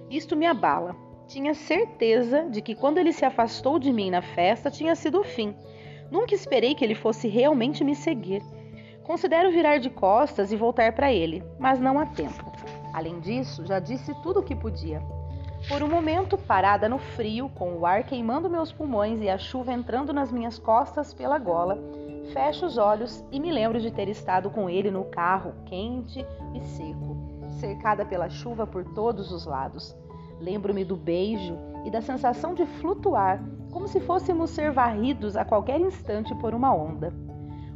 Isto 0.09 0.35
me 0.35 0.45
abala. 0.45 1.04
Tinha 1.27 1.53
certeza 1.55 2.43
de 2.49 2.61
que 2.61 2.75
quando 2.75 2.99
ele 2.99 3.11
se 3.11 3.25
afastou 3.25 3.79
de 3.79 3.91
mim 3.91 4.11
na 4.11 4.21
festa 4.21 4.69
tinha 4.69 4.95
sido 4.95 5.19
o 5.19 5.23
fim. 5.23 5.55
Nunca 6.11 6.35
esperei 6.35 6.75
que 6.75 6.85
ele 6.85 6.93
fosse 6.93 7.27
realmente 7.27 7.83
me 7.83 7.95
seguir. 7.95 8.43
Considero 9.03 9.51
virar 9.51 9.79
de 9.79 9.89
costas 9.89 10.51
e 10.51 10.55
voltar 10.55 10.93
para 10.93 11.11
ele, 11.11 11.43
mas 11.59 11.79
não 11.79 11.99
há 11.99 12.05
tempo. 12.05 12.51
Além 12.93 13.19
disso, 13.19 13.65
já 13.65 13.79
disse 13.79 14.13
tudo 14.21 14.39
o 14.39 14.43
que 14.43 14.55
podia. 14.55 15.01
Por 15.67 15.81
um 15.81 15.87
momento, 15.87 16.37
parada 16.37 16.87
no 16.87 16.99
frio, 16.99 17.49
com 17.49 17.73
o 17.73 17.85
ar 17.87 18.03
queimando 18.03 18.49
meus 18.49 18.71
pulmões 18.71 19.19
e 19.19 19.29
a 19.29 19.37
chuva 19.37 19.73
entrando 19.73 20.13
nas 20.13 20.31
minhas 20.31 20.59
costas 20.59 21.11
pela 21.11 21.39
gola, 21.39 21.79
fecho 22.33 22.67
os 22.67 22.77
olhos 22.77 23.23
e 23.31 23.39
me 23.39 23.51
lembro 23.51 23.79
de 23.79 23.91
ter 23.91 24.07
estado 24.07 24.49
com 24.51 24.69
ele 24.69 24.91
no 24.91 25.05
carro, 25.05 25.53
quente 25.65 26.23
e 26.53 26.61
seco, 26.61 27.17
cercada 27.59 28.05
pela 28.05 28.29
chuva 28.29 28.67
por 28.67 28.83
todos 28.93 29.31
os 29.31 29.45
lados. 29.45 29.95
Lembro-me 30.39 30.83
do 30.83 30.95
beijo 30.95 31.57
e 31.85 31.91
da 31.91 32.01
sensação 32.01 32.53
de 32.53 32.65
flutuar, 32.65 33.41
como 33.71 33.87
se 33.87 33.99
fôssemos 33.99 34.49
ser 34.49 34.71
varridos 34.71 35.35
a 35.37 35.45
qualquer 35.45 35.79
instante 35.79 36.33
por 36.35 36.53
uma 36.53 36.73
onda. 36.73 37.13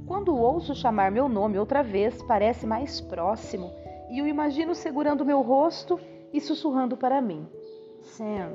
Quando 0.06 0.36
ouço 0.36 0.74
chamar 0.74 1.12
meu 1.12 1.30
nome 1.30 1.60
outra 1.60 1.84
vez, 1.84 2.22
parece 2.24 2.66
mais 2.66 3.00
próximo 3.00 3.72
e 4.10 4.22
o 4.22 4.28
imagino 4.28 4.74
segurando 4.74 5.26
meu 5.26 5.42
rosto 5.42 6.00
e 6.34 6.42
sussurrando 6.42 6.98
para 6.98 7.22
mim: 7.22 7.48
Sam. 8.02 8.52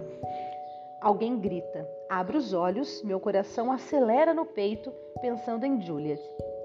Alguém 1.00 1.38
grita. 1.38 1.86
Abro 2.10 2.38
os 2.38 2.52
olhos, 2.52 3.02
meu 3.02 3.20
coração 3.20 3.70
acelera 3.70 4.34
no 4.34 4.46
peito, 4.46 4.90
pensando 5.20 5.64
em 5.64 5.80
Juliet. 5.80 6.20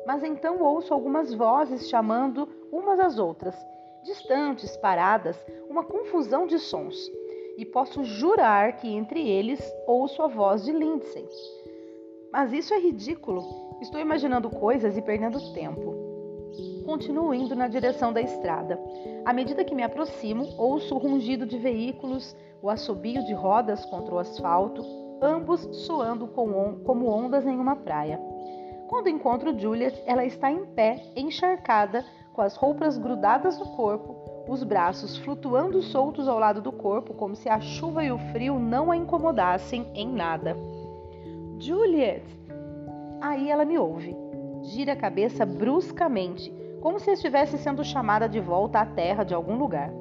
Mas 0.08 0.24
então 0.24 0.62
ouço 0.62 0.94
algumas 0.94 1.34
vozes 1.34 1.90
chamando 1.90 2.48
umas 2.72 3.00
às 3.00 3.20
outras, 3.20 3.56
distantes, 4.04 4.76
paradas, 4.78 5.38
uma 5.70 5.84
confusão 5.84 6.48
de 6.48 6.58
sons 6.58 7.12
e 7.60 7.66
posso 7.66 8.06
jurar 8.06 8.78
que 8.78 8.88
entre 8.88 9.28
eles 9.28 9.60
ouço 9.86 10.22
a 10.22 10.28
voz 10.28 10.64
de 10.64 10.72
Lindsay. 10.72 11.28
Mas 12.32 12.54
isso 12.54 12.74
é 12.74 12.80
ridículo. 12.80 13.44
Estou 13.82 14.00
imaginando 14.00 14.50
coisas 14.50 14.96
e 14.96 15.02
perdendo 15.02 15.54
tempo. 15.54 15.94
Continuo 16.86 17.34
indo 17.34 17.54
na 17.58 17.68
direção 17.68 18.14
da 18.14 18.22
estrada. 18.22 18.80
À 19.26 19.34
medida 19.34 19.66
que 19.66 19.76
me 19.76 19.84
aproximo, 19.84 20.48
ouço 20.58 20.96
o 20.96 21.00
rungido 21.00 21.46
de 21.46 21.58
veículos, 21.58 22.34
o 22.62 22.70
assobio 22.70 23.26
de 23.26 23.34
rodas 23.34 23.86
contra 23.88 24.16
o 24.16 24.20
asfalto, 24.20 24.82
ambos 25.22 25.60
soando 25.86 26.30
como 26.30 27.08
ondas 27.08 27.46
em 27.46 27.58
uma 27.58 27.76
praia. 27.76 28.22
Quando 28.88 29.10
encontro 29.10 29.58
Juliet, 29.60 30.02
ela 30.06 30.24
está 30.24 30.50
em 30.50 30.66
pé, 30.66 31.12
encharcada, 31.14 32.06
com 32.34 32.42
as 32.42 32.56
roupas 32.56 32.98
grudadas 32.98 33.60
no 33.60 33.76
corpo, 33.76 34.19
os 34.50 34.64
braços 34.64 35.18
flutuando 35.18 35.82
soltos 35.82 36.28
ao 36.28 36.40
lado 36.40 36.62
do 36.62 36.72
corpo, 36.72 37.14
como 37.14 37.36
se 37.36 37.48
a 37.48 37.60
chuva 37.60 38.04
e 38.04 38.12
o 38.12 38.18
frio 38.32 38.58
não 38.58 38.92
a 38.92 38.98
incomodassem 38.98 39.88
em 39.94 40.08
nada. 40.08 40.58
Juliet! 41.60 42.24
Aí 43.22 43.52
ela 43.52 43.64
me 43.64 43.78
ouve. 43.78 44.16
Gira 44.64 44.94
a 44.94 44.96
cabeça 44.96 45.46
bruscamente, 45.46 46.52
como 46.82 47.00
se 47.00 47.12
estivesse 47.12 47.58
sendo 47.58 47.84
chamada 47.84 48.28
de 48.28 48.40
volta 48.40 48.80
à 48.80 48.86
terra 48.86 49.24
de 49.24 49.34
algum 49.34 49.56
lugar. 49.56 49.92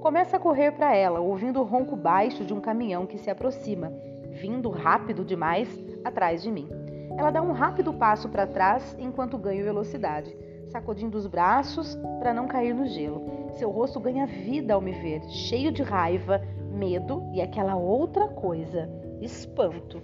Começa 0.00 0.36
a 0.36 0.40
correr 0.40 0.72
para 0.72 0.94
ela, 0.94 1.20
ouvindo 1.20 1.60
o 1.60 1.64
ronco 1.64 1.94
baixo 1.94 2.44
de 2.44 2.54
um 2.54 2.60
caminhão 2.60 3.06
que 3.06 3.18
se 3.18 3.30
aproxima, 3.30 3.92
vindo 4.30 4.70
rápido 4.70 5.24
demais 5.24 5.68
atrás 6.02 6.42
de 6.42 6.50
mim. 6.50 6.68
Ela 7.16 7.30
dá 7.30 7.42
um 7.42 7.52
rápido 7.52 7.92
passo 7.92 8.28
para 8.28 8.46
trás 8.46 8.96
enquanto 8.98 9.38
ganho 9.38 9.64
velocidade 9.64 10.34
sacudindo 10.72 11.18
os 11.18 11.26
braços 11.26 11.96
para 12.18 12.32
não 12.32 12.48
cair 12.48 12.74
no 12.74 12.86
gelo. 12.86 13.41
Seu 13.52 13.70
rosto 13.70 14.00
ganha 14.00 14.26
vida 14.26 14.74
ao 14.74 14.80
me 14.80 14.92
ver, 14.92 15.22
cheio 15.28 15.70
de 15.70 15.82
raiva, 15.82 16.40
medo 16.72 17.22
e 17.32 17.40
aquela 17.40 17.76
outra 17.76 18.28
coisa, 18.28 18.88
espanto. 19.20 20.02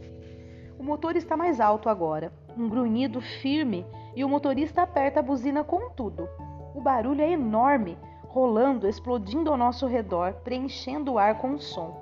O 0.78 0.83
motor 0.83 1.17
está 1.17 1.37
mais 1.37 1.61
alto 1.61 1.88
agora, 1.88 2.33
um 2.57 2.69
grunhido 2.69 3.21
firme, 3.21 3.85
e 4.14 4.25
o 4.25 4.28
motorista 4.28 4.83
aperta 4.83 5.21
a 5.21 5.23
buzina 5.23 5.64
com 5.64 5.90
tudo. 5.90 6.28
O 6.75 6.81
barulho 6.81 7.23
é 7.23 7.33
enorme, 7.33 7.99
rolando, 8.26 8.88
explodindo 8.88 9.50
ao 9.50 9.57
nosso 9.57 9.87
redor, 9.87 10.35
preenchendo 10.45 11.12
o 11.12 11.19
ar 11.19 11.38
com 11.38 11.59
som. 11.59 12.00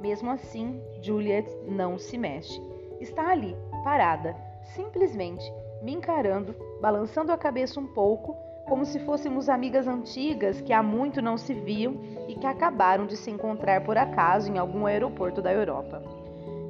Mesmo 0.00 0.30
assim, 0.30 0.80
Juliet 1.00 1.48
não 1.68 1.98
se 1.98 2.18
mexe. 2.18 2.60
Está 3.00 3.30
ali, 3.30 3.56
parada, 3.84 4.36
simplesmente 4.74 5.44
me 5.82 5.92
encarando, 5.92 6.54
balançando 6.80 7.30
a 7.30 7.38
cabeça 7.38 7.78
um 7.78 7.86
pouco, 7.86 8.36
como 8.68 8.84
se 8.84 8.98
fôssemos 9.00 9.48
amigas 9.48 9.86
antigas 9.86 10.60
que 10.60 10.72
há 10.72 10.82
muito 10.82 11.22
não 11.22 11.38
se 11.38 11.54
viam 11.54 11.96
e 12.28 12.34
que 12.34 12.46
acabaram 12.46 13.06
de 13.06 13.16
se 13.16 13.30
encontrar 13.30 13.84
por 13.84 13.96
acaso 13.96 14.50
em 14.50 14.58
algum 14.58 14.86
aeroporto 14.86 15.40
da 15.40 15.52
Europa. 15.52 16.02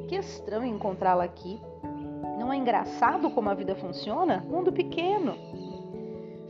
Que 0.07 0.17
estranho 0.17 0.75
encontrá-la 0.75 1.25
aqui. 1.25 1.61
Não 2.39 2.53
é 2.53 2.57
engraçado 2.57 3.31
como 3.31 3.49
a 3.49 3.55
vida 3.55 3.75
funciona? 3.75 4.45
Mundo 4.49 4.73
pequeno. 4.73 5.35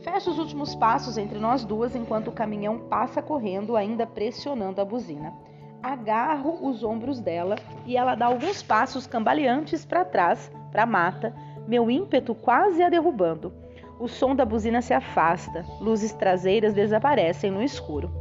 Fecho 0.01 0.29
os 0.29 0.37
últimos 0.37 0.75
passos 0.75 1.17
entre 1.17 1.39
nós 1.39 1.63
duas 1.63 1.95
enquanto 1.95 2.27
o 2.27 2.33
caminhão 2.33 2.79
passa 2.79 3.21
correndo, 3.21 3.75
ainda 3.75 4.05
pressionando 4.05 4.81
a 4.81 4.85
buzina. 4.85 5.33
Agarro 5.81 6.67
os 6.67 6.83
ombros 6.83 7.19
dela 7.19 7.55
e 7.85 7.95
ela 7.95 8.15
dá 8.15 8.25
alguns 8.27 8.61
passos 8.61 9.07
cambaleantes 9.07 9.85
para 9.85 10.05
trás, 10.05 10.51
para 10.71 10.83
a 10.83 10.87
mata, 10.87 11.33
meu 11.67 11.89
ímpeto 11.89 12.35
quase 12.35 12.83
a 12.83 12.89
derrubando. 12.89 13.51
O 13.99 14.07
som 14.07 14.35
da 14.35 14.45
buzina 14.45 14.81
se 14.81 14.93
afasta, 14.93 15.65
luzes 15.79 16.13
traseiras 16.13 16.73
desaparecem 16.73 17.49
no 17.49 17.63
escuro. 17.63 18.11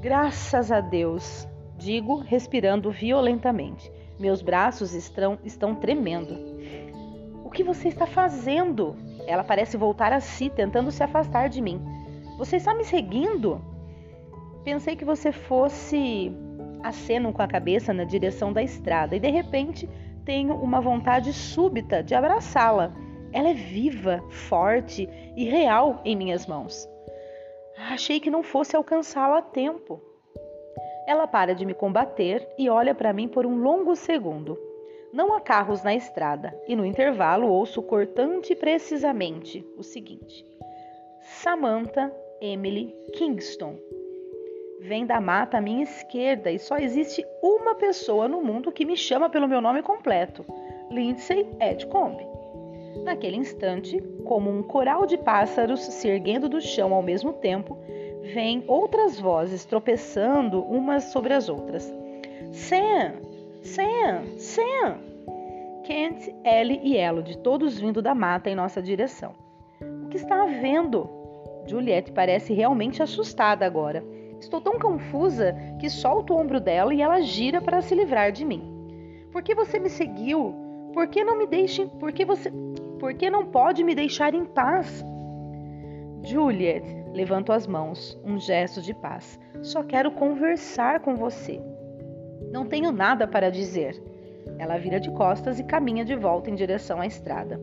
Graças 0.00 0.72
a 0.72 0.80
Deus, 0.80 1.48
digo, 1.78 2.18
respirando 2.18 2.90
violentamente. 2.90 3.90
Meus 4.18 4.42
braços 4.42 4.92
estão, 4.92 5.38
estão 5.44 5.74
tremendo. 5.74 6.38
O 7.44 7.50
que 7.50 7.62
você 7.62 7.88
está 7.88 8.06
fazendo? 8.06 8.96
Ela 9.26 9.44
parece 9.44 9.76
voltar 9.76 10.12
a 10.12 10.20
si, 10.20 10.50
tentando 10.50 10.90
se 10.90 11.02
afastar 11.02 11.48
de 11.48 11.60
mim. 11.60 11.80
Você 12.36 12.56
está 12.56 12.74
me 12.74 12.84
seguindo? 12.84 13.60
Pensei 14.64 14.96
que 14.96 15.04
você 15.04 15.30
fosse. 15.30 16.32
Aceno 16.82 17.32
com 17.32 17.40
a 17.40 17.48
cabeça 17.48 17.94
na 17.94 18.04
direção 18.04 18.52
da 18.52 18.62
estrada 18.62 19.16
e 19.16 19.18
de 19.18 19.30
repente 19.30 19.88
tenho 20.22 20.54
uma 20.54 20.82
vontade 20.82 21.32
súbita 21.32 22.02
de 22.02 22.14
abraçá-la. 22.14 22.92
Ela 23.34 23.50
é 23.50 23.54
viva, 23.54 24.22
forte 24.30 25.08
e 25.36 25.44
real 25.44 26.00
em 26.04 26.14
minhas 26.14 26.46
mãos. 26.46 26.88
Achei 27.90 28.20
que 28.20 28.30
não 28.30 28.44
fosse 28.44 28.76
alcançá-la 28.76 29.38
a 29.38 29.42
tempo. 29.42 30.00
Ela 31.04 31.26
para 31.26 31.52
de 31.52 31.66
me 31.66 31.74
combater 31.74 32.48
e 32.56 32.70
olha 32.70 32.94
para 32.94 33.12
mim 33.12 33.26
por 33.26 33.44
um 33.44 33.60
longo 33.60 33.96
segundo. 33.96 34.56
Não 35.12 35.34
há 35.34 35.40
carros 35.40 35.82
na 35.82 35.92
estrada 35.94 36.56
e 36.68 36.76
no 36.76 36.86
intervalo 36.86 37.48
ouço 37.48 37.82
cortante 37.82 38.54
precisamente 38.54 39.66
o 39.76 39.82
seguinte: 39.82 40.44
Samantha 41.20 42.14
Emily 42.40 42.94
Kingston 43.14 43.76
vem 44.80 45.06
da 45.06 45.20
mata 45.20 45.58
à 45.58 45.60
minha 45.60 45.82
esquerda 45.82 46.52
e 46.52 46.58
só 46.58 46.78
existe 46.78 47.26
uma 47.42 47.74
pessoa 47.74 48.28
no 48.28 48.40
mundo 48.40 48.70
que 48.70 48.84
me 48.84 48.96
chama 48.96 49.28
pelo 49.28 49.48
meu 49.48 49.60
nome 49.60 49.82
completo: 49.82 50.44
Lindsay 50.88 51.48
Edcombe. 51.60 52.33
Naquele 53.02 53.36
instante, 53.36 54.00
como 54.24 54.50
um 54.50 54.62
coral 54.62 55.06
de 55.06 55.18
pássaros 55.18 55.80
se 55.80 56.08
erguendo 56.08 56.48
do 56.48 56.60
chão 56.60 56.94
ao 56.94 57.02
mesmo 57.02 57.32
tempo, 57.32 57.76
vêm 58.32 58.64
outras 58.66 59.18
vozes 59.18 59.64
tropeçando 59.64 60.62
umas 60.62 61.04
sobre 61.04 61.34
as 61.34 61.48
outras. 61.48 61.92
Sam! 62.52 63.14
Sam! 63.62 64.38
Sam! 64.38 64.98
Kent, 65.84 66.28
Ellie 66.44 66.80
e 66.82 66.96
Elodie, 66.96 67.36
todos 67.38 67.78
vindo 67.78 68.00
da 68.00 68.14
mata 68.14 68.48
em 68.48 68.54
nossa 68.54 68.80
direção. 68.80 69.34
O 70.04 70.08
que 70.08 70.16
está 70.16 70.42
havendo? 70.42 71.10
Juliette 71.66 72.12
parece 72.12 72.54
realmente 72.54 73.02
assustada 73.02 73.66
agora. 73.66 74.02
Estou 74.40 74.60
tão 74.60 74.78
confusa 74.78 75.54
que 75.78 75.90
solto 75.90 76.32
o 76.32 76.38
ombro 76.38 76.60
dela 76.60 76.94
e 76.94 77.02
ela 77.02 77.20
gira 77.20 77.60
para 77.60 77.82
se 77.82 77.94
livrar 77.94 78.32
de 78.32 78.44
mim. 78.44 78.62
Por 79.30 79.42
que 79.42 79.54
você 79.54 79.78
me 79.78 79.90
seguiu? 79.90 80.63
Por 80.94 81.08
que 81.08 81.24
não 81.24 81.36
me 81.36 81.44
deixe? 81.44 81.86
Por 81.86 82.12
que 82.12 82.24
você? 82.24 82.52
Por 83.00 83.12
que 83.14 83.28
não 83.28 83.44
pode 83.44 83.82
me 83.82 83.96
deixar 83.96 84.32
em 84.32 84.44
paz? 84.44 85.04
Juliet, 86.22 86.84
levanto 87.12 87.52
as 87.52 87.66
mãos, 87.66 88.16
um 88.24 88.38
gesto 88.38 88.80
de 88.80 88.94
paz. 88.94 89.38
Só 89.60 89.82
quero 89.82 90.12
conversar 90.12 91.00
com 91.00 91.16
você. 91.16 91.60
Não 92.52 92.64
tenho 92.64 92.92
nada 92.92 93.26
para 93.26 93.50
dizer. 93.50 94.00
Ela 94.56 94.78
vira 94.78 95.00
de 95.00 95.10
costas 95.10 95.58
e 95.58 95.64
caminha 95.64 96.04
de 96.04 96.14
volta 96.14 96.48
em 96.48 96.54
direção 96.54 97.00
à 97.00 97.06
estrada. 97.06 97.60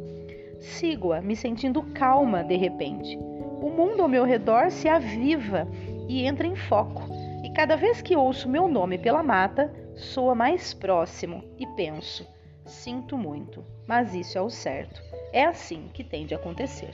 Sigo-a, 0.59 1.21
me 1.21 1.35
sentindo 1.35 1.81
calma 1.93 2.43
de 2.43 2.57
repente. 2.57 3.17
O 3.61 3.69
mundo 3.69 4.03
ao 4.03 4.09
meu 4.09 4.25
redor 4.25 4.69
se 4.71 4.89
aviva 4.89 5.65
e 6.09 6.25
entra 6.25 6.45
em 6.45 6.55
foco. 6.55 7.03
E 7.45 7.50
cada 7.51 7.77
vez 7.77 8.01
que 8.01 8.15
ouço 8.15 8.50
meu 8.50 8.67
nome 8.67 8.97
pela 8.97 9.23
mata, 9.23 9.73
soa 9.95 10.35
mais 10.35 10.73
próximo 10.73 11.41
e 11.57 11.65
penso: 11.65 12.27
sinto 12.71 13.17
muito, 13.17 13.63
mas 13.85 14.15
isso 14.15 14.37
é 14.37 14.41
o 14.41 14.49
certo. 14.49 15.01
É 15.31 15.45
assim 15.45 15.89
que 15.93 16.03
tem 16.03 16.25
de 16.25 16.33
acontecer. 16.33 16.93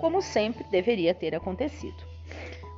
Como 0.00 0.22
sempre 0.22 0.64
deveria 0.64 1.14
ter 1.14 1.34
acontecido. 1.34 1.96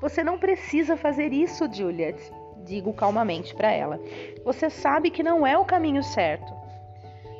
Você 0.01 0.25
não 0.25 0.39
precisa 0.39 0.97
fazer 0.97 1.33
isso, 1.33 1.71
Juliet. 1.71 2.19
digo 2.65 2.93
calmamente 2.93 3.55
para 3.55 3.71
ela. 3.71 4.01
Você 4.45 4.71
sabe 4.71 5.11
que 5.11 5.23
não 5.23 5.47
é 5.47 5.59
o 5.59 5.65
caminho 5.65 6.03
certo. 6.03 6.53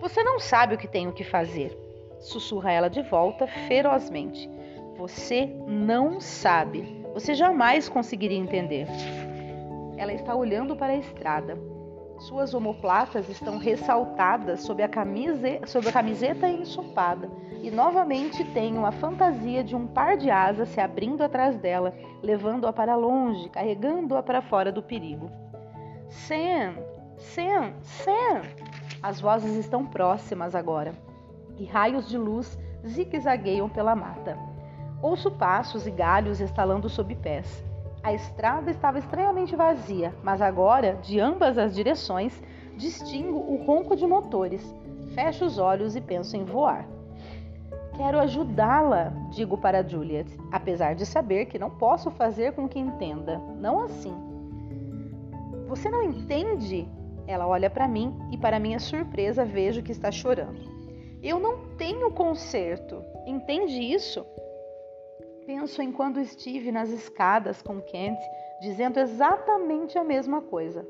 Você 0.01 0.23
não 0.23 0.39
sabe 0.39 0.75
o 0.75 0.79
que 0.79 0.89
tenho 0.89 1.13
que 1.13 1.25
fazer. 1.25 1.77
Sussurra 2.19 2.73
ela 2.73 2.89
de 2.89 3.03
volta 3.03 3.47
ferozmente. 3.47 4.51
Você 4.97 5.47
não 5.67 6.21
sabe. 6.21 6.83
Você 7.15 7.35
jamais 7.35 7.89
conseguiria 7.89 8.39
entender. 8.39 8.87
Ela 9.97 10.13
está 10.13 10.35
olhando 10.35 10.77
para 10.77 10.93
a 10.93 10.97
estrada. 10.97 11.70
Suas 12.21 12.53
omoplatas 12.53 13.31
estão 13.31 13.57
ressaltadas 13.57 14.61
sob 14.61 14.83
a, 14.83 14.89
camisa, 14.89 15.67
sob 15.67 15.89
a 15.89 15.93
camiseta 15.93 16.47
ensopada 16.47 17.31
e 17.63 17.71
novamente 17.71 18.45
tenho 18.53 18.85
a 18.85 18.93
fantasia 18.93 19.65
de 19.65 19.75
um 19.75 19.87
par 19.87 20.19
de 20.19 20.31
asas 20.31 20.69
se 20.69 20.81
abrindo 20.81 21.23
atrás 21.23 21.57
dela, 21.57 21.95
levando-a 22.23 22.75
para 22.75 22.95
longe, 22.95 23.49
carregando-a 23.49 24.23
para 24.23 24.43
fora 24.43 24.71
do 24.71 24.83
perigo. 24.83 25.31
Sam! 26.11 26.75
Sam! 27.17 27.73
Sam! 27.81 28.43
As 29.03 29.19
vozes 29.19 29.57
estão 29.57 29.87
próximas 29.87 30.55
agora 30.55 30.93
e 31.57 31.65
raios 31.65 32.07
de 32.07 32.19
luz 32.19 32.59
zigue-zagueiam 32.87 33.69
pela 33.71 33.97
mata. 33.97 34.39
Ouço 35.01 35.31
passos 35.31 35.87
e 35.87 35.91
galhos 35.91 36.39
estalando 36.39 36.87
sob 36.91 37.15
pés. 37.15 37.65
A 38.03 38.15
estrada 38.15 38.71
estava 38.71 38.99
extremamente 38.99 39.55
vazia, 39.55 40.15
mas 40.23 40.41
agora, 40.41 40.95
de 41.03 41.21
ambas 41.21 41.59
as 41.59 41.75
direções, 41.75 42.43
distingo 42.77 43.39
o 43.39 43.63
ronco 43.65 43.95
de 43.95 44.07
motores. 44.07 44.75
Fecho 45.15 45.45
os 45.45 45.59
olhos 45.59 45.95
e 45.97 46.01
penso 46.01 46.37
em 46.37 46.45
voar. 46.45 46.89
Quero 47.97 48.19
ajudá-la, 48.19 49.13
digo 49.31 49.59
para 49.59 49.87
Juliet, 49.87 50.27
apesar 50.51 50.95
de 50.95 51.05
saber 51.05 51.47
que 51.47 51.59
não 51.59 51.69
posso 51.69 52.11
fazer 52.11 52.55
com 52.55 52.67
que 52.67 52.79
entenda. 52.79 53.39
Não 53.59 53.81
assim. 53.81 54.15
Você 55.69 55.91
não 55.91 56.03
entende? 56.03 56.89
Ela 57.27 57.47
olha 57.47 57.69
para 57.69 57.87
mim 57.87 58.19
e, 58.33 58.39
para 58.39 58.59
minha 58.59 58.79
surpresa, 58.79 59.45
vejo 59.45 59.83
que 59.83 59.93
está 59.93 60.11
chorando. 60.11 60.59
Eu 61.23 61.39
não 61.39 61.77
tenho 61.77 62.11
conserto. 62.11 63.05
Entende 63.27 63.79
isso? 63.79 64.25
Penso 65.53 65.83
em 65.83 65.91
quando 65.91 66.21
estive 66.21 66.71
nas 66.71 66.91
escadas 66.91 67.61
com 67.61 67.81
Kent, 67.81 68.21
dizendo 68.61 69.01
exatamente 69.01 69.99
a 69.99 70.05
mesma 70.05 70.41
coisa. 70.41 70.87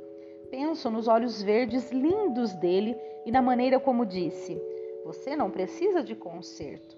Penso 0.50 0.90
nos 0.90 1.08
olhos 1.08 1.40
verdes 1.40 1.90
lindos 1.90 2.52
dele 2.52 2.94
e 3.24 3.32
na 3.32 3.40
maneira 3.40 3.80
como 3.80 4.04
disse: 4.04 4.60
Você 5.02 5.34
não 5.34 5.50
precisa 5.50 6.02
de 6.02 6.14
conserto. 6.14 6.94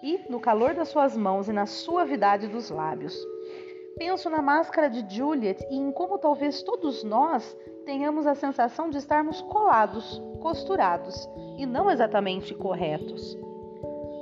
E 0.00 0.20
no 0.30 0.38
calor 0.38 0.74
das 0.74 0.90
suas 0.90 1.16
mãos 1.16 1.48
e 1.48 1.52
na 1.52 1.66
suavidade 1.66 2.46
dos 2.46 2.70
lábios. 2.70 3.18
Penso 3.98 4.30
na 4.30 4.40
máscara 4.40 4.88
de 4.88 5.04
Juliet 5.12 5.60
e 5.68 5.76
em 5.76 5.90
como 5.90 6.18
talvez 6.18 6.62
todos 6.62 7.02
nós 7.02 7.56
tenhamos 7.84 8.28
a 8.28 8.36
sensação 8.36 8.88
de 8.88 8.98
estarmos 8.98 9.42
colados, 9.42 10.22
costurados 10.40 11.28
e 11.58 11.66
não 11.66 11.90
exatamente 11.90 12.54
corretos. 12.54 13.36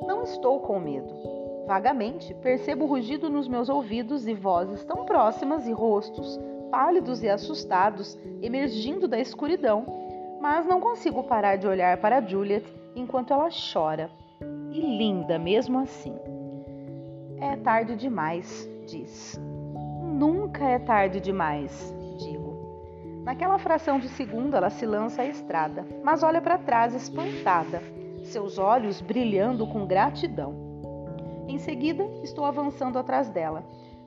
Não 0.07 0.23
estou 0.23 0.61
com 0.61 0.81
medo. 0.81 1.40
Vagamente, 1.71 2.35
percebo 2.35 2.85
rugido 2.85 3.31
nos 3.31 3.47
meus 3.47 3.69
ouvidos 3.69 4.27
e 4.27 4.35
vozes 4.35 4.83
tão 4.83 5.05
próximas 5.05 5.69
e 5.69 5.73
rostos, 5.73 6.37
pálidos 6.69 7.23
e 7.23 7.29
assustados, 7.29 8.19
emergindo 8.43 9.07
da 9.07 9.21
escuridão, 9.21 9.87
mas 10.41 10.67
não 10.67 10.81
consigo 10.81 11.23
parar 11.23 11.55
de 11.55 11.69
olhar 11.69 11.97
para 11.99 12.21
Juliet 12.21 12.65
enquanto 12.97 13.33
ela 13.33 13.49
chora. 13.73 14.11
E 14.73 14.81
linda 14.81 15.39
mesmo 15.39 15.79
assim. 15.79 16.13
É 17.41 17.55
tarde 17.55 17.95
demais, 17.95 18.69
diz. 18.89 19.41
Nunca 20.03 20.65
é 20.65 20.79
tarde 20.81 21.21
demais, 21.21 21.95
digo. 22.19 23.23
Naquela 23.23 23.59
fração 23.59 24.01
de 24.01 24.09
segundo, 24.09 24.57
ela 24.57 24.71
se 24.71 24.85
lança 24.85 25.23
à 25.23 25.25
estrada, 25.25 25.87
mas 26.03 26.25
olha 26.25 26.41
para 26.41 26.59
trás 26.59 26.95
espantada, 26.95 27.81
seus 28.25 28.59
olhos 28.59 29.01
brilhando 29.01 29.65
com 29.69 29.87
gratidão. 29.87 30.70
Em 31.51 31.59
seguida, 31.59 32.09
estou 32.23 32.45
avançando 32.45 32.97
atrás 32.97 33.29
dela. 33.29 33.65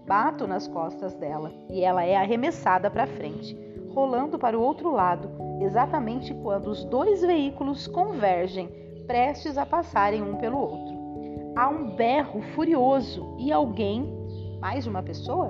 Bato 0.07 0.47
nas 0.47 0.65
costas 0.65 1.13
dela 1.15 1.51
e 1.69 1.83
ela 1.83 2.01
é 2.05 2.15
arremessada 2.15 2.89
para 2.89 3.05
frente, 3.05 3.53
rolando 3.89 4.39
para 4.39 4.57
o 4.57 4.61
outro 4.61 4.89
lado, 4.89 5.29
exatamente 5.59 6.33
quando 6.35 6.67
os 6.67 6.85
dois 6.85 7.21
veículos 7.21 7.85
convergem, 7.85 8.69
prestes 9.05 9.57
a 9.57 9.65
passarem 9.65 10.23
um 10.23 10.37
pelo 10.37 10.57
outro. 10.57 10.95
Há 11.53 11.67
um 11.67 11.93
berro 11.97 12.41
furioso 12.55 13.35
e 13.37 13.51
alguém, 13.51 14.09
mais 14.61 14.87
uma 14.87 15.03
pessoa, 15.03 15.49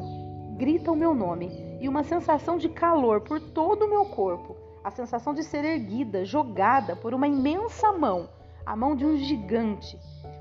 grita 0.58 0.92
o 0.92 0.96
meu 0.96 1.14
nome 1.14 1.78
e 1.80 1.88
uma 1.88 2.04
sensação 2.04 2.58
de 2.58 2.70
calor 2.70 3.22
por 3.22 3.40
todo 3.40 3.86
o 3.86 3.90
meu 3.90 4.06
corpo, 4.06 4.56
a 4.84 4.90
sensação 4.90 5.32
de 5.32 5.44
ser 5.44 5.64
erguida, 5.64 6.26
jogada 6.26 6.96
por 6.96 7.14
uma 7.14 7.28
imensa 7.28 7.92
mão, 7.92 8.28
a 8.66 8.76
mão 8.76 8.96
de 8.96 9.06
um 9.06 9.16
gigante 9.16 9.96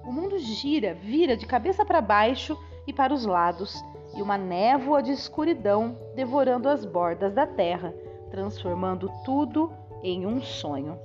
o 0.05 0.13
mundo 0.13 0.39
gira, 0.39 0.95
vira 0.95 1.37
de 1.37 1.47
cabeça 1.47 1.85
para 1.85 2.01
baixo 2.01 2.59
e 2.87 2.93
para 2.93 3.15
os 3.15 3.25
lados, 3.25 3.83
e 4.15 4.21
uma 4.21 4.37
névoa 4.37 5.03
de 5.03 5.13
escuridão 5.13 5.97
devorando 6.15 6.69
as 6.69 6.85
bordas 6.85 7.33
da 7.33 7.47
terra, 7.47 7.95
transformando 8.31 9.11
tudo 9.25 9.73
em 10.03 10.27
um 10.27 10.41
sonho. 10.43 10.99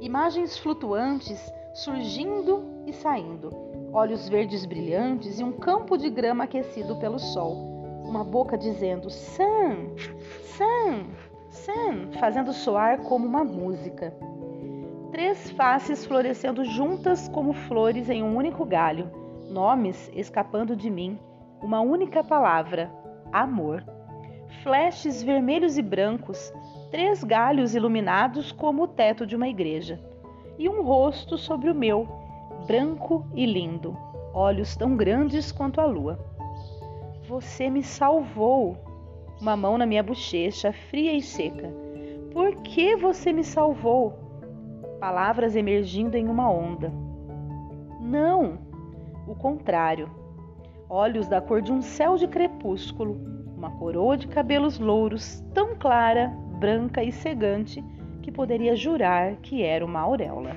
Imagens 0.00 0.56
flutuantes 0.56 1.40
surgindo 1.74 2.64
e 2.86 2.92
saindo, 2.92 3.50
olhos 3.92 4.28
verdes 4.28 4.64
brilhantes 4.64 5.38
e 5.38 5.44
um 5.44 5.52
campo 5.52 5.96
de 5.96 6.08
grama 6.08 6.44
aquecido 6.44 6.96
pelo 6.96 7.18
sol. 7.18 7.54
Uma 8.04 8.24
boca 8.24 8.56
dizendo 8.56 9.10
Sam, 9.10 9.94
Sam, 10.56 11.06
Sam, 11.50 12.10
fazendo 12.18 12.52
soar 12.52 13.02
como 13.02 13.26
uma 13.26 13.44
música 13.44 14.12
três 15.10 15.50
faces 15.50 16.04
florescendo 16.04 16.64
juntas 16.64 17.28
como 17.28 17.52
flores 17.52 18.08
em 18.08 18.22
um 18.22 18.36
único 18.36 18.64
galho, 18.64 19.10
nomes 19.50 20.10
escapando 20.14 20.76
de 20.76 20.88
mim, 20.88 21.18
uma 21.60 21.80
única 21.80 22.22
palavra: 22.22 22.90
amor. 23.32 23.84
Flashes 24.62 25.22
vermelhos 25.22 25.78
e 25.78 25.82
brancos, 25.82 26.52
três 26.90 27.22
galhos 27.22 27.74
iluminados 27.74 28.50
como 28.52 28.82
o 28.82 28.88
teto 28.88 29.26
de 29.26 29.36
uma 29.36 29.48
igreja, 29.48 30.00
e 30.58 30.68
um 30.68 30.82
rosto 30.82 31.38
sobre 31.38 31.70
o 31.70 31.74
meu, 31.74 32.06
branco 32.66 33.26
e 33.34 33.46
lindo, 33.46 33.96
olhos 34.34 34.76
tão 34.76 34.96
grandes 34.96 35.52
quanto 35.52 35.80
a 35.80 35.86
lua. 35.86 36.18
Você 37.28 37.70
me 37.70 37.82
salvou. 37.82 38.76
Uma 39.40 39.56
mão 39.56 39.78
na 39.78 39.86
minha 39.86 40.02
bochecha, 40.02 40.72
fria 40.90 41.14
e 41.14 41.22
seca. 41.22 41.72
Por 42.32 42.56
que 42.56 42.94
você 42.96 43.32
me 43.32 43.42
salvou? 43.42 44.29
Palavras 45.00 45.56
emergindo 45.56 46.16
em 46.16 46.28
uma 46.28 46.48
onda. 46.50 46.92
Não, 48.00 48.58
o 49.26 49.34
contrário. 49.34 50.10
Olhos 50.88 51.26
da 51.26 51.40
cor 51.40 51.62
de 51.62 51.72
um 51.72 51.80
céu 51.80 52.16
de 52.16 52.28
crepúsculo, 52.28 53.18
uma 53.56 53.70
coroa 53.70 54.16
de 54.16 54.28
cabelos 54.28 54.78
louros 54.78 55.40
tão 55.54 55.74
clara, 55.76 56.28
branca 56.58 57.02
e 57.02 57.10
cegante 57.10 57.82
que 58.22 58.30
poderia 58.30 58.76
jurar 58.76 59.36
que 59.36 59.62
era 59.62 59.84
uma 59.84 60.00
auréola. 60.00 60.54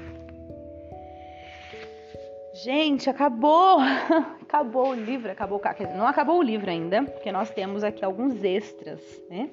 Gente, 2.63 3.09
acabou! 3.09 3.79
Acabou 4.53 4.89
o 4.89 4.93
livro, 4.93 5.31
acabou, 5.31 5.59
não 5.97 6.05
acabou 6.05 6.37
o 6.37 6.43
livro 6.43 6.69
ainda, 6.69 7.01
porque 7.01 7.31
nós 7.31 7.49
temos 7.49 7.83
aqui 7.83 8.05
alguns 8.05 8.43
extras, 8.43 9.01
né? 9.27 9.49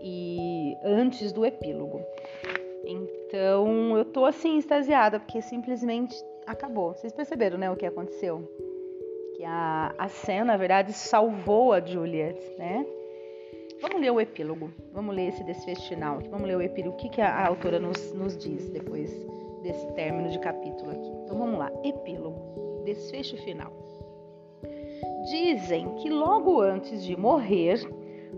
E 0.00 0.76
antes 0.84 1.32
do 1.32 1.44
epílogo. 1.44 2.00
Então 2.86 3.96
eu 3.96 4.04
tô 4.04 4.24
assim 4.24 4.58
extasiada 4.58 5.18
porque 5.18 5.40
simplesmente 5.40 6.14
acabou. 6.46 6.94
Vocês 6.94 7.12
perceberam, 7.12 7.58
né, 7.58 7.70
o 7.70 7.76
que 7.76 7.86
aconteceu? 7.86 8.48
Que 9.36 9.44
a, 9.44 9.94
a 9.98 10.08
cena, 10.08 10.44
na 10.44 10.56
verdade, 10.56 10.92
salvou 10.92 11.72
a 11.72 11.80
Juliet, 11.80 12.38
né? 12.58 12.86
Vamos 13.80 14.00
ler 14.00 14.10
o 14.10 14.20
epílogo. 14.20 14.70
Vamos 14.92 15.14
ler 15.14 15.28
esse 15.28 15.42
desfecho 15.44 15.88
final. 15.88 16.20
Vamos 16.30 16.46
ler 16.46 16.56
o 16.56 16.62
epílogo. 16.62 16.96
O 16.96 16.98
que, 16.98 17.08
que 17.08 17.20
a, 17.20 17.28
a 17.28 17.48
autora 17.48 17.78
nos, 17.78 18.12
nos 18.12 18.36
diz 18.36 18.68
depois 18.70 19.10
desse 19.62 19.86
término 19.94 20.30
de 20.30 20.38
capítulo 20.38 20.90
aqui. 20.90 21.08
Então 21.24 21.36
vamos 21.36 21.58
lá. 21.58 21.70
Epílogo. 21.82 22.82
Desfecho 22.84 23.36
final. 23.38 23.72
Dizem 25.30 25.94
que 25.96 26.10
logo 26.10 26.60
antes 26.60 27.02
de 27.02 27.16
morrer, 27.16 27.80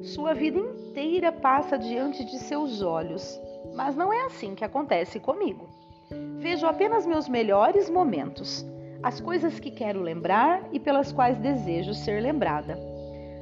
sua 0.02 0.32
vida 0.32 0.58
inteira 0.58 1.30
passa 1.32 1.76
diante 1.76 2.24
de 2.24 2.38
seus 2.38 2.80
olhos 2.80 3.40
mas 3.74 3.96
não 3.96 4.12
é 4.12 4.26
assim 4.26 4.54
que 4.54 4.64
acontece 4.64 5.18
comigo. 5.18 5.68
Vejo 6.38 6.66
apenas 6.66 7.06
meus 7.06 7.28
melhores 7.28 7.90
momentos, 7.90 8.64
as 9.02 9.20
coisas 9.20 9.58
que 9.58 9.70
quero 9.70 10.00
lembrar 10.00 10.62
e 10.72 10.78
pelas 10.78 11.12
quais 11.12 11.38
desejo 11.38 11.94
ser 11.94 12.20
lembrada. 12.20 12.78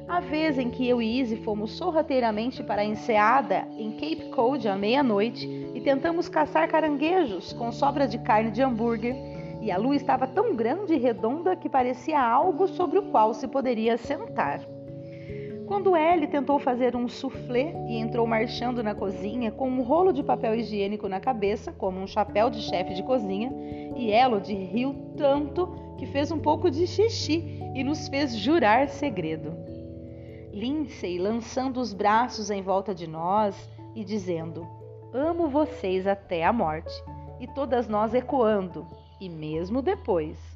A 0.07 0.21
vez 0.21 0.59
em 0.59 0.71
que 0.71 0.87
eu 0.87 1.01
e 1.01 1.21
Izzy 1.21 1.37
fomos 1.37 1.73
sorrateiramente 1.73 2.63
para 2.63 2.83
a 2.83 2.85
enseada 2.85 3.67
em 3.79 3.93
Cape 3.93 4.31
Cod 4.31 4.69
à 4.69 4.77
meia-noite 4.77 5.47
e 5.75 5.81
tentamos 5.81 6.29
caçar 6.29 6.69
caranguejos 6.69 7.53
com 7.55 7.73
sobra 7.73 8.07
de 8.07 8.19
carne 8.19 8.51
de 8.51 8.63
hambúrguer, 8.63 9.17
e 9.63 9.71
a 9.71 9.79
lua 9.79 9.97
estava 9.97 10.27
tão 10.27 10.55
grande 10.55 10.93
e 10.93 10.99
redonda 10.99 11.57
que 11.57 11.71
parecia 11.71 12.21
algo 12.21 12.69
sobre 12.69 12.99
o 12.99 13.11
qual 13.11 13.33
se 13.33 13.49
poderia 13.49 13.97
sentar. 13.97 14.61
Quando 15.67 15.97
Ellie 15.97 16.27
tentou 16.27 16.59
fazer 16.59 16.95
um 16.95 17.09
soufflé 17.09 17.75
e 17.89 17.97
entrou 17.97 18.27
marchando 18.27 18.83
na 18.83 18.95
cozinha 18.95 19.51
com 19.51 19.69
um 19.69 19.83
rolo 19.83 20.13
de 20.13 20.23
papel 20.23 20.55
higiênico 20.55 21.09
na 21.09 21.21
cabeça, 21.21 21.73
como 21.73 21.99
um 21.99 22.07
chapéu 22.07 22.51
de 22.51 22.61
chefe 22.61 22.95
de 22.95 23.03
cozinha, 23.03 23.51
e 23.97 24.11
Elodie 24.11 24.55
riu 24.55 24.95
tanto 25.17 25.69
que 25.97 26.07
fez 26.07 26.31
um 26.31 26.39
pouco 26.39 26.71
de 26.71 26.87
xixi 26.87 27.61
e 27.75 27.83
nos 27.83 28.09
fez 28.09 28.37
jurar 28.37 28.89
segredo. 28.89 29.55
Lindsay 30.53 31.19
lançando 31.19 31.81
os 31.81 31.95
braços 31.95 32.51
em 32.51 32.63
volta 32.63 32.95
de 32.95 33.07
nós 33.07 33.57
e 33.95 34.05
dizendo: 34.05 34.67
Amo 35.13 35.49
vocês 35.49 36.07
até 36.07 36.45
a 36.45 36.53
morte, 36.53 36.93
e 37.41 37.47
todas 37.47 37.89
nós 37.89 38.13
ecoando, 38.13 38.87
e 39.21 39.29
mesmo 39.29 39.81
depois. 39.81 40.54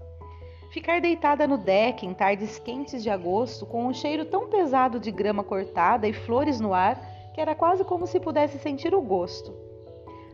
Ficar 0.70 1.00
deitada 1.00 1.46
no 1.46 1.56
deck 1.56 2.04
em 2.04 2.12
tardes 2.12 2.58
quentes 2.58 3.02
de 3.02 3.08
agosto, 3.08 3.64
com 3.64 3.86
um 3.86 3.94
cheiro 3.94 4.26
tão 4.26 4.48
pesado 4.48 5.00
de 5.00 5.10
grama 5.10 5.42
cortada 5.42 6.06
e 6.06 6.12
flores 6.12 6.60
no 6.60 6.74
ar, 6.74 7.00
que 7.32 7.40
era 7.40 7.54
quase 7.54 7.84
como 7.84 8.06
se 8.06 8.20
pudesse 8.20 8.58
sentir 8.58 8.94
o 8.94 9.00
gosto. 9.00 9.54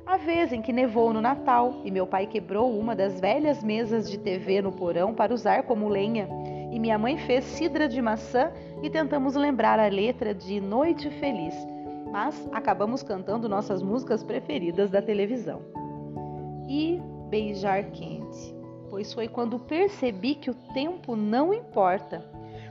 A 0.04 0.16
vez 0.16 0.52
em 0.52 0.60
que 0.60 0.72
nevou 0.72 1.12
no 1.12 1.20
Natal 1.20 1.80
e 1.84 1.90
meu 1.90 2.06
pai 2.06 2.26
quebrou 2.26 2.76
uma 2.76 2.96
das 2.96 3.20
velhas 3.20 3.62
mesas 3.62 4.10
de 4.10 4.18
TV 4.18 4.60
no 4.60 4.72
porão 4.72 5.14
para 5.14 5.32
usar 5.32 5.62
como 5.62 5.88
lenha, 5.88 6.28
e 6.72 6.80
minha 6.80 6.98
mãe 6.98 7.16
fez 7.16 7.44
cidra 7.44 7.88
de 7.88 8.02
maçã 8.02 8.52
e 8.82 8.90
tentamos 8.90 9.36
lembrar 9.36 9.78
a 9.78 9.86
letra 9.86 10.34
de 10.34 10.60
Noite 10.60 11.08
Feliz, 11.10 11.54
mas 12.10 12.48
acabamos 12.52 13.04
cantando 13.04 13.48
nossas 13.48 13.82
músicas 13.82 14.24
preferidas 14.24 14.90
da 14.90 15.00
televisão. 15.00 15.62
E 16.68 17.00
beijar 17.30 17.84
quente 17.84 18.53
pois 18.94 19.12
foi 19.12 19.26
quando 19.26 19.58
percebi 19.58 20.36
que 20.36 20.48
o 20.48 20.54
tempo 20.72 21.16
não 21.16 21.52
importa. 21.52 22.24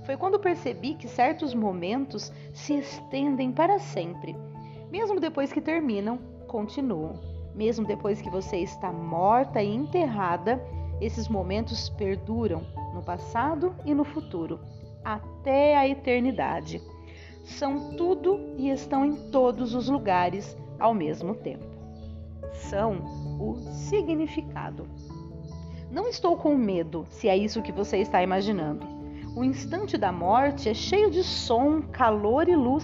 Foi 0.06 0.16
quando 0.16 0.40
percebi 0.40 0.94
que 0.94 1.06
certos 1.06 1.54
momentos 1.54 2.32
se 2.54 2.76
estendem 2.76 3.52
para 3.52 3.78
sempre. 3.78 4.34
Mesmo 4.90 5.20
depois 5.20 5.52
que 5.52 5.60
terminam, 5.60 6.18
continuam. 6.48 7.20
Mesmo 7.54 7.86
depois 7.86 8.22
que 8.22 8.30
você 8.30 8.56
está 8.56 8.90
morta 8.90 9.62
e 9.62 9.76
enterrada, 9.76 10.66
esses 11.02 11.28
momentos 11.28 11.90
perduram 11.90 12.62
no 12.94 13.04
passado 13.04 13.76
e 13.84 13.94
no 13.94 14.06
futuro, 14.06 14.62
até 15.04 15.76
a 15.76 15.86
eternidade. 15.90 16.82
São 17.44 17.98
tudo 17.98 18.40
e 18.58 18.70
estão 18.70 19.04
em 19.04 19.30
todos 19.30 19.76
os 19.76 19.90
lugares 19.90 20.56
ao 20.80 20.94
mesmo 20.94 21.36
tempo. 21.36 21.66
São 22.54 22.94
o 23.42 23.56
significado. 23.74 24.88
Não 25.93 26.08
estou 26.08 26.36
com 26.36 26.56
medo, 26.56 27.06
se 27.12 27.29
é 27.29 27.38
isso 27.38 27.62
que 27.62 27.71
você 27.71 27.97
está 27.97 28.23
imaginando. 28.23 28.84
O 29.38 29.43
instante 29.43 29.95
da 29.95 30.12
morte 30.12 30.67
é 30.67 30.73
cheio 30.73 31.12
de 31.12 31.23
som, 31.23 31.84
calor 31.84 32.49
e 32.49 32.56
luz, 32.56 32.84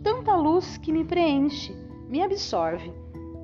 tanta 0.00 0.36
luz 0.36 0.78
que 0.78 0.92
me 0.92 1.04
preenche, 1.04 1.74
me 2.08 2.22
absorve. 2.22 2.92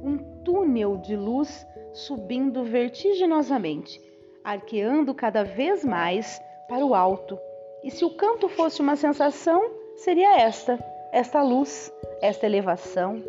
Um 0.05 0.19
túnel 0.45 0.99
de 0.99 1.17
luz 1.17 1.67
subindo 1.93 2.63
vertiginosamente, 2.63 4.01
arqueando 4.45 5.13
cada 5.13 5.43
vez 5.43 5.85
mais 5.85 6.41
para 6.69 6.87
o 6.87 6.95
alto. 6.95 7.37
E 7.83 7.91
se 7.91 8.05
o 8.05 8.11
canto 8.11 8.49
fosse 8.49 8.81
uma 8.81 8.95
sensação, 8.95 9.69
seria 9.97 10.39
esta, 10.39 10.79
esta 11.11 11.43
luz, 11.43 11.93
esta 12.21 12.47
elevação, 12.47 13.21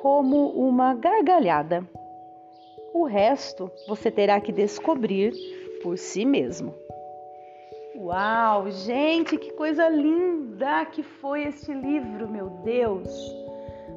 como 0.00 0.50
uma 0.50 0.94
gargalhada. 0.94 1.84
O 2.92 3.04
resto 3.04 3.70
você 3.86 4.10
terá 4.10 4.40
que 4.40 4.52
descobrir 4.52 5.32
por 5.82 5.98
si 5.98 6.24
mesmo. 6.24 6.74
Uau, 7.98 8.70
gente, 8.70 9.38
que 9.38 9.52
coisa 9.52 9.88
linda 9.88 10.84
que 10.86 11.02
foi 11.02 11.44
este 11.44 11.72
livro, 11.72 12.28
meu 12.28 12.50
Deus! 12.62 13.08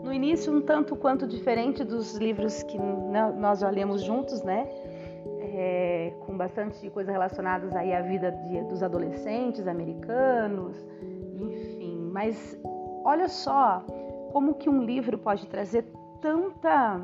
No 0.04 0.14
início, 0.14 0.54
um 0.54 0.62
tanto 0.62 0.96
quanto 0.96 1.28
diferente 1.28 1.84
dos 1.84 2.16
livros 2.16 2.64
que 2.64 2.78
nós 2.78 3.60
já 3.60 3.70
lemos 3.70 4.02
juntos, 4.02 4.42
né? 4.44 4.68
É, 5.42 6.14
com 6.26 6.38
bastante 6.38 6.90
coisa 6.90 7.12
relacionadas 7.12 7.76
aí 7.76 7.94
à 7.94 8.02
vida 8.02 8.32
de, 8.32 8.62
dos 8.64 8.82
adolescentes 8.82 9.68
americanos, 9.68 10.78
enfim. 11.38 12.10
Mas 12.14 12.58
olha 13.04 13.28
só 13.28 13.84
como 14.32 14.54
que 14.54 14.70
um 14.70 14.82
livro 14.84 15.18
pode 15.18 15.46
trazer 15.48 15.86
tanta 16.22 17.02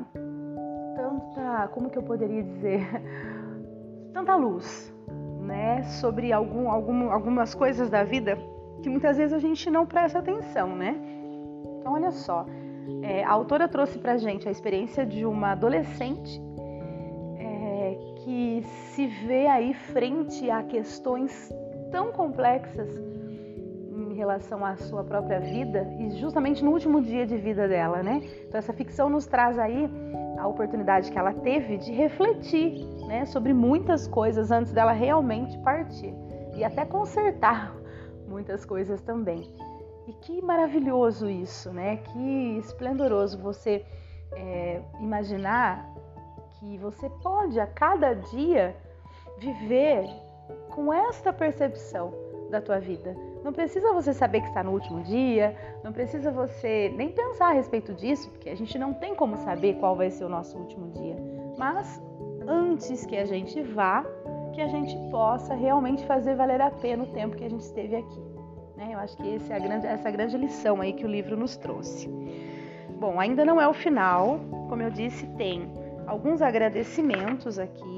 tanta, 0.96 1.68
como 1.68 1.90
que 1.90 1.98
eu 1.98 2.02
poderia 2.02 2.42
dizer, 2.42 2.80
tanta 4.12 4.34
luz, 4.34 4.92
né, 5.42 5.82
sobre 5.84 6.32
algum, 6.32 6.70
algum, 6.70 7.10
algumas 7.10 7.54
coisas 7.54 7.88
da 7.90 8.02
vida 8.02 8.36
que 8.82 8.88
muitas 8.88 9.16
vezes 9.16 9.32
a 9.32 9.38
gente 9.38 9.70
não 9.70 9.86
presta 9.86 10.18
atenção, 10.18 10.74
né? 10.74 10.96
Então, 11.78 11.92
olha 11.92 12.10
só, 12.10 12.46
é, 13.02 13.24
a 13.24 13.30
autora 13.30 13.68
trouxe 13.68 13.98
pra 13.98 14.16
gente 14.16 14.48
a 14.48 14.50
experiência 14.50 15.04
de 15.06 15.24
uma 15.24 15.52
adolescente 15.52 16.42
é, 17.38 17.98
que 18.16 18.62
se 18.62 19.06
vê 19.06 19.46
aí 19.46 19.72
frente 19.74 20.50
a 20.50 20.62
questões 20.62 21.52
tão 21.90 22.12
complexas 22.12 23.05
relação 24.16 24.64
à 24.64 24.76
sua 24.76 25.04
própria 25.04 25.38
vida 25.38 25.86
e 25.98 26.10
justamente 26.18 26.64
no 26.64 26.72
último 26.72 27.00
dia 27.00 27.26
de 27.26 27.36
vida 27.36 27.68
dela, 27.68 28.02
né? 28.02 28.22
Então 28.48 28.58
essa 28.58 28.72
ficção 28.72 29.08
nos 29.08 29.26
traz 29.26 29.58
aí 29.58 29.88
a 30.38 30.46
oportunidade 30.46 31.10
que 31.10 31.18
ela 31.18 31.32
teve 31.32 31.78
de 31.78 31.92
refletir 31.92 32.84
né, 33.06 33.24
sobre 33.26 33.52
muitas 33.52 34.06
coisas 34.06 34.50
antes 34.50 34.72
dela 34.72 34.92
realmente 34.92 35.56
partir 35.58 36.12
e 36.54 36.64
até 36.64 36.84
consertar 36.84 37.74
muitas 38.26 38.64
coisas 38.64 39.00
também. 39.00 39.50
E 40.06 40.12
que 40.12 40.42
maravilhoso 40.42 41.28
isso, 41.28 41.72
né? 41.72 41.96
Que 41.96 42.58
esplendoroso 42.58 43.38
você 43.38 43.84
é, 44.32 44.80
imaginar 45.00 45.88
que 46.58 46.78
você 46.78 47.08
pode 47.22 47.58
a 47.58 47.66
cada 47.66 48.14
dia 48.14 48.76
viver 49.38 50.08
com 50.70 50.92
esta 50.92 51.32
percepção 51.32 52.12
da 52.50 52.60
tua 52.60 52.78
vida. 52.78 53.16
Não 53.46 53.52
precisa 53.52 53.92
você 53.92 54.12
saber 54.12 54.40
que 54.40 54.48
está 54.48 54.60
no 54.64 54.72
último 54.72 55.04
dia, 55.04 55.54
não 55.84 55.92
precisa 55.92 56.32
você 56.32 56.92
nem 56.96 57.12
pensar 57.12 57.50
a 57.50 57.52
respeito 57.52 57.94
disso, 57.94 58.28
porque 58.30 58.50
a 58.50 58.56
gente 58.56 58.76
não 58.76 58.92
tem 58.92 59.14
como 59.14 59.36
saber 59.36 59.74
qual 59.74 59.94
vai 59.94 60.10
ser 60.10 60.24
o 60.24 60.28
nosso 60.28 60.58
último 60.58 60.90
dia. 60.90 61.14
Mas 61.56 62.02
antes 62.44 63.06
que 63.06 63.16
a 63.16 63.24
gente 63.24 63.62
vá, 63.62 64.04
que 64.52 64.60
a 64.60 64.66
gente 64.66 64.96
possa 65.12 65.54
realmente 65.54 66.04
fazer 66.06 66.34
valer 66.34 66.60
a 66.60 66.72
pena 66.72 67.04
o 67.04 67.06
tempo 67.12 67.36
que 67.36 67.44
a 67.44 67.48
gente 67.48 67.60
esteve 67.60 67.94
aqui. 67.94 68.20
Né? 68.76 68.88
Eu 68.94 68.98
acho 68.98 69.16
que 69.16 69.36
esse 69.36 69.52
é 69.52 69.60
grande, 69.60 69.86
essa 69.86 70.08
é 70.08 70.10
a 70.10 70.12
grande 70.12 70.36
lição 70.36 70.80
aí 70.80 70.92
que 70.92 71.04
o 71.04 71.08
livro 71.08 71.36
nos 71.36 71.56
trouxe. 71.56 72.08
Bom, 72.98 73.20
ainda 73.20 73.44
não 73.44 73.60
é 73.60 73.68
o 73.68 73.72
final, 73.72 74.40
como 74.68 74.82
eu 74.82 74.90
disse, 74.90 75.24
tem 75.36 75.70
alguns 76.04 76.42
agradecimentos 76.42 77.60
aqui 77.60 77.95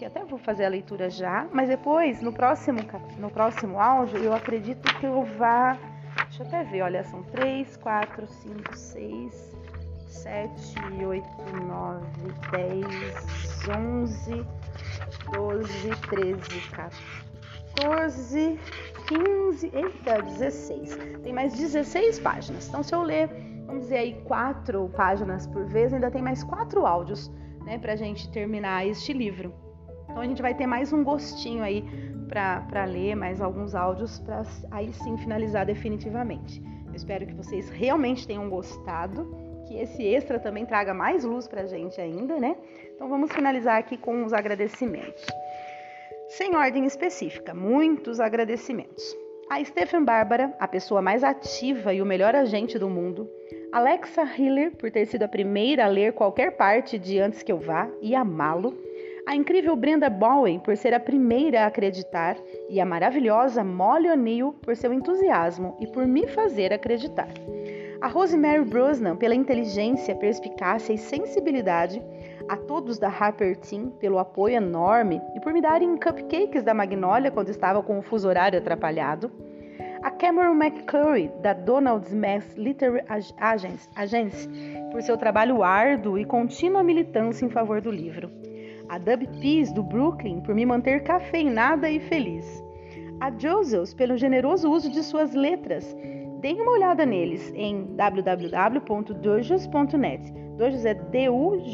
que 0.00 0.06
até 0.06 0.24
vou 0.24 0.38
fazer 0.38 0.64
a 0.64 0.68
leitura 0.70 1.10
já, 1.10 1.46
mas 1.52 1.68
depois, 1.68 2.22
no 2.22 2.32
próximo, 2.32 2.80
no 3.18 3.30
próximo 3.30 3.78
áudio, 3.78 4.16
eu 4.16 4.32
acredito 4.32 4.82
que 4.98 5.04
eu 5.04 5.22
vá. 5.36 5.76
Deixa 6.24 6.42
eu 6.42 6.46
até 6.46 6.64
ver, 6.64 6.80
olha, 6.80 7.04
são 7.04 7.22
3, 7.24 7.76
4, 7.76 8.26
5, 8.26 8.74
6, 8.74 9.56
7, 10.06 11.04
8, 11.04 11.26
9, 11.66 12.06
10, 12.50 13.68
11, 13.76 14.46
12, 15.34 15.90
13, 16.08 16.40
14, 17.76 18.58
15, 19.06 19.70
eita, 19.74 20.22
16. 20.22 20.96
Tem 21.22 21.34
mais 21.34 21.52
16 21.52 22.20
páginas. 22.20 22.68
Então, 22.68 22.82
se 22.82 22.94
eu 22.94 23.02
ler, 23.02 23.28
vamos 23.66 23.82
dizer 23.82 23.98
aí, 23.98 24.18
quatro 24.22 24.88
páginas 24.96 25.46
por 25.46 25.66
vez, 25.66 25.92
ainda 25.92 26.10
tem 26.10 26.22
mais 26.22 26.42
quatro 26.42 26.86
áudios, 26.86 27.30
né, 27.66 27.76
pra 27.78 27.96
gente 27.96 28.30
terminar 28.30 28.86
este 28.86 29.12
livro. 29.12 29.68
Então 30.10 30.22
a 30.22 30.26
gente 30.26 30.42
vai 30.42 30.54
ter 30.54 30.66
mais 30.66 30.92
um 30.92 31.04
gostinho 31.04 31.62
aí 31.62 31.84
para 32.28 32.84
ler, 32.84 33.14
mais 33.14 33.40
alguns 33.40 33.74
áudios 33.74 34.18
para 34.18 34.42
aí 34.70 34.92
sim 34.92 35.16
finalizar 35.16 35.64
definitivamente. 35.64 36.62
Eu 36.88 36.94
espero 36.94 37.26
que 37.26 37.34
vocês 37.34 37.70
realmente 37.70 38.26
tenham 38.26 38.48
gostado, 38.50 39.32
que 39.66 39.76
esse 39.76 40.02
extra 40.04 40.38
também 40.38 40.66
traga 40.66 40.92
mais 40.92 41.24
luz 41.24 41.46
para 41.46 41.62
a 41.62 41.66
gente 41.66 42.00
ainda, 42.00 42.38
né? 42.38 42.56
Então 42.94 43.08
vamos 43.08 43.32
finalizar 43.32 43.78
aqui 43.78 43.96
com 43.96 44.24
os 44.24 44.32
agradecimentos. 44.32 45.24
Sem 46.28 46.56
ordem 46.56 46.84
específica, 46.84 47.54
muitos 47.54 48.20
agradecimentos. 48.20 49.16
A 49.48 49.62
Stephen 49.64 50.04
Bárbara, 50.04 50.54
a 50.58 50.68
pessoa 50.68 51.00
mais 51.00 51.24
ativa 51.24 51.94
e 51.94 52.02
o 52.02 52.06
melhor 52.06 52.34
agente 52.34 52.78
do 52.78 52.90
mundo. 52.90 53.28
Alexa 53.72 54.24
Hiller, 54.24 54.76
por 54.76 54.90
ter 54.90 55.06
sido 55.06 55.22
a 55.22 55.28
primeira 55.28 55.84
a 55.84 55.88
ler 55.88 56.12
qualquer 56.12 56.56
parte 56.56 56.98
de 56.98 57.18
Antes 57.20 57.42
que 57.42 57.50
eu 57.50 57.58
vá 57.58 57.88
e 58.00 58.14
amá-lo 58.14 58.89
a 59.26 59.34
incrível 59.34 59.76
Brenda 59.76 60.08
Bowen 60.08 60.58
por 60.58 60.76
ser 60.76 60.94
a 60.94 61.00
primeira 61.00 61.62
a 61.62 61.66
acreditar 61.66 62.36
e 62.68 62.80
a 62.80 62.86
maravilhosa 62.86 63.62
Molly 63.62 64.08
O'Neill 64.08 64.52
por 64.62 64.76
seu 64.76 64.92
entusiasmo 64.92 65.76
e 65.80 65.86
por 65.86 66.06
me 66.06 66.26
fazer 66.26 66.72
acreditar. 66.72 67.28
A 68.00 68.08
Rosemary 68.08 68.64
Brosnan 68.64 69.16
pela 69.16 69.34
inteligência, 69.34 70.14
perspicácia 70.14 70.94
e 70.94 70.98
sensibilidade, 70.98 72.02
a 72.48 72.56
todos 72.56 72.98
da 72.98 73.08
Harper 73.08 73.56
Team 73.58 73.90
pelo 74.00 74.18
apoio 74.18 74.56
enorme 74.56 75.20
e 75.36 75.40
por 75.40 75.52
me 75.52 75.60
darem 75.60 75.96
cupcakes 75.96 76.62
da 76.62 76.72
Magnolia 76.72 77.30
quando 77.30 77.50
estava 77.50 77.82
com 77.82 77.98
o 77.98 78.02
fuso 78.02 78.26
horário 78.26 78.58
atrapalhado, 78.58 79.30
A 80.02 80.10
Cameron 80.10 80.54
McCurry, 80.54 81.30
da 81.42 81.52
Donald 81.52 82.06
Smith 82.06 82.56
Literary 82.56 83.04
Agency, 83.94 84.48
por 84.90 85.02
seu 85.02 85.18
trabalho 85.18 85.62
árduo 85.62 86.18
e 86.18 86.24
contínua 86.24 86.82
militância 86.82 87.44
em 87.44 87.50
favor 87.50 87.82
do 87.82 87.90
livro. 87.90 88.30
A 88.90 88.98
Dub 88.98 89.26
Peace, 89.40 89.72
do 89.72 89.82
Brooklyn, 89.84 90.40
por 90.40 90.52
me 90.52 90.66
manter 90.66 91.04
cafeinada 91.04 91.88
e 91.88 92.00
feliz. 92.00 92.60
A 93.20 93.30
Joseph, 93.30 93.94
pelo 93.94 94.16
generoso 94.16 94.68
uso 94.68 94.90
de 94.90 95.04
suas 95.04 95.32
letras. 95.32 95.96
Deem 96.40 96.60
uma 96.60 96.72
olhada 96.72 97.06
neles 97.06 97.52
em 97.54 97.94
www.dojos.net. 97.94 100.32
Dojos 100.56 100.84
é 100.84 100.94
D-U-J-E-O-U-S. 100.94 101.70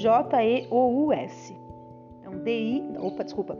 Então, 2.20 2.36
D-I, 2.40 2.84
opa, 2.98 3.24
desculpa, 3.24 3.56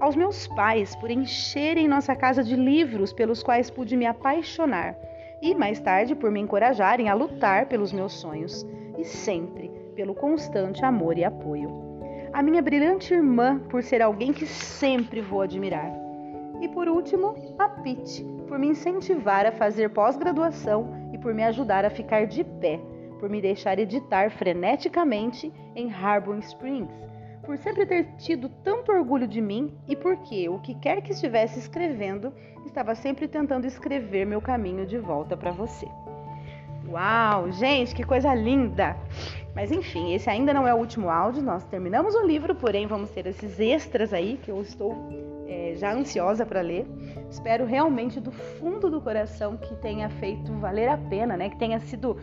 aos 0.00 0.16
meus 0.16 0.48
pais 0.48 0.96
por 0.96 1.10
encherem 1.10 1.86
nossa 1.86 2.16
casa 2.16 2.42
de 2.42 2.56
livros 2.56 3.12
pelos 3.12 3.42
quais 3.42 3.70
pude 3.70 3.94
me 3.94 4.06
apaixonar 4.06 4.96
e 5.44 5.54
mais 5.54 5.78
tarde 5.78 6.14
por 6.14 6.30
me 6.30 6.40
encorajarem 6.40 7.10
a 7.10 7.14
lutar 7.14 7.66
pelos 7.66 7.92
meus 7.92 8.14
sonhos 8.14 8.66
e 8.96 9.04
sempre 9.04 9.70
pelo 9.94 10.14
constante 10.14 10.82
amor 10.82 11.18
e 11.18 11.24
apoio. 11.24 11.68
A 12.32 12.42
minha 12.42 12.62
brilhante 12.62 13.12
irmã 13.12 13.58
por 13.68 13.82
ser 13.82 14.00
alguém 14.00 14.32
que 14.32 14.46
sempre 14.46 15.20
vou 15.20 15.42
admirar. 15.42 15.92
E 16.62 16.68
por 16.68 16.88
último, 16.88 17.34
a 17.58 17.68
Pete 17.68 18.24
por 18.48 18.58
me 18.58 18.68
incentivar 18.68 19.44
a 19.44 19.52
fazer 19.52 19.90
pós-graduação 19.90 21.10
e 21.12 21.18
por 21.18 21.34
me 21.34 21.44
ajudar 21.44 21.84
a 21.84 21.90
ficar 21.90 22.26
de 22.26 22.42
pé, 22.42 22.80
por 23.20 23.28
me 23.28 23.42
deixar 23.42 23.78
editar 23.78 24.30
freneticamente 24.30 25.52
em 25.76 25.92
Harbor 25.92 26.38
Springs 26.38 26.90
por 27.44 27.56
sempre 27.58 27.86
ter 27.86 28.04
tido 28.16 28.48
tanto 28.48 28.90
orgulho 28.90 29.28
de 29.28 29.40
mim 29.40 29.72
e 29.86 29.94
porque 29.94 30.48
o 30.48 30.58
que 30.58 30.74
quer 30.74 31.02
que 31.02 31.12
estivesse 31.12 31.58
escrevendo, 31.58 32.32
estava 32.66 32.94
sempre 32.94 33.28
tentando 33.28 33.66
escrever 33.66 34.26
meu 34.26 34.40
caminho 34.40 34.86
de 34.86 34.98
volta 34.98 35.36
para 35.36 35.52
você. 35.52 35.86
Uau, 36.88 37.50
gente, 37.52 37.94
que 37.94 38.04
coisa 38.04 38.34
linda! 38.34 38.96
Mas 39.54 39.70
enfim, 39.70 40.12
esse 40.12 40.28
ainda 40.28 40.52
não 40.52 40.66
é 40.66 40.74
o 40.74 40.78
último 40.78 41.08
áudio, 41.08 41.42
nós 41.42 41.64
terminamos 41.64 42.14
o 42.14 42.26
livro, 42.26 42.54
porém 42.54 42.86
vamos 42.86 43.10
ter 43.10 43.26
esses 43.26 43.60
extras 43.60 44.12
aí 44.12 44.38
que 44.42 44.50
eu 44.50 44.60
estou 44.60 44.96
é, 45.46 45.74
já 45.76 45.92
ansiosa 45.92 46.44
para 46.44 46.60
ler. 46.60 46.86
Espero 47.30 47.64
realmente 47.64 48.20
do 48.20 48.32
fundo 48.32 48.90
do 48.90 49.00
coração 49.00 49.56
que 49.56 49.74
tenha 49.76 50.10
feito 50.10 50.52
valer 50.54 50.88
a 50.88 50.98
pena, 50.98 51.36
né? 51.36 51.50
Que 51.50 51.58
tenha 51.58 51.78
sido 51.80 52.16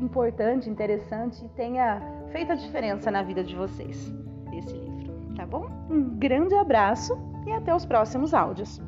importante, 0.00 0.70
interessante 0.70 1.44
e 1.44 1.48
tenha 1.50 2.00
feito 2.30 2.52
a 2.52 2.54
diferença 2.54 3.10
na 3.10 3.22
vida 3.22 3.42
de 3.42 3.56
vocês 3.56 4.12
desse 4.60 4.76
livro, 4.76 5.12
tá 5.36 5.46
bom? 5.46 5.68
Um 5.90 6.18
grande 6.18 6.54
abraço 6.54 7.16
e 7.46 7.52
até 7.52 7.74
os 7.74 7.84
próximos 7.84 8.34
áudios. 8.34 8.80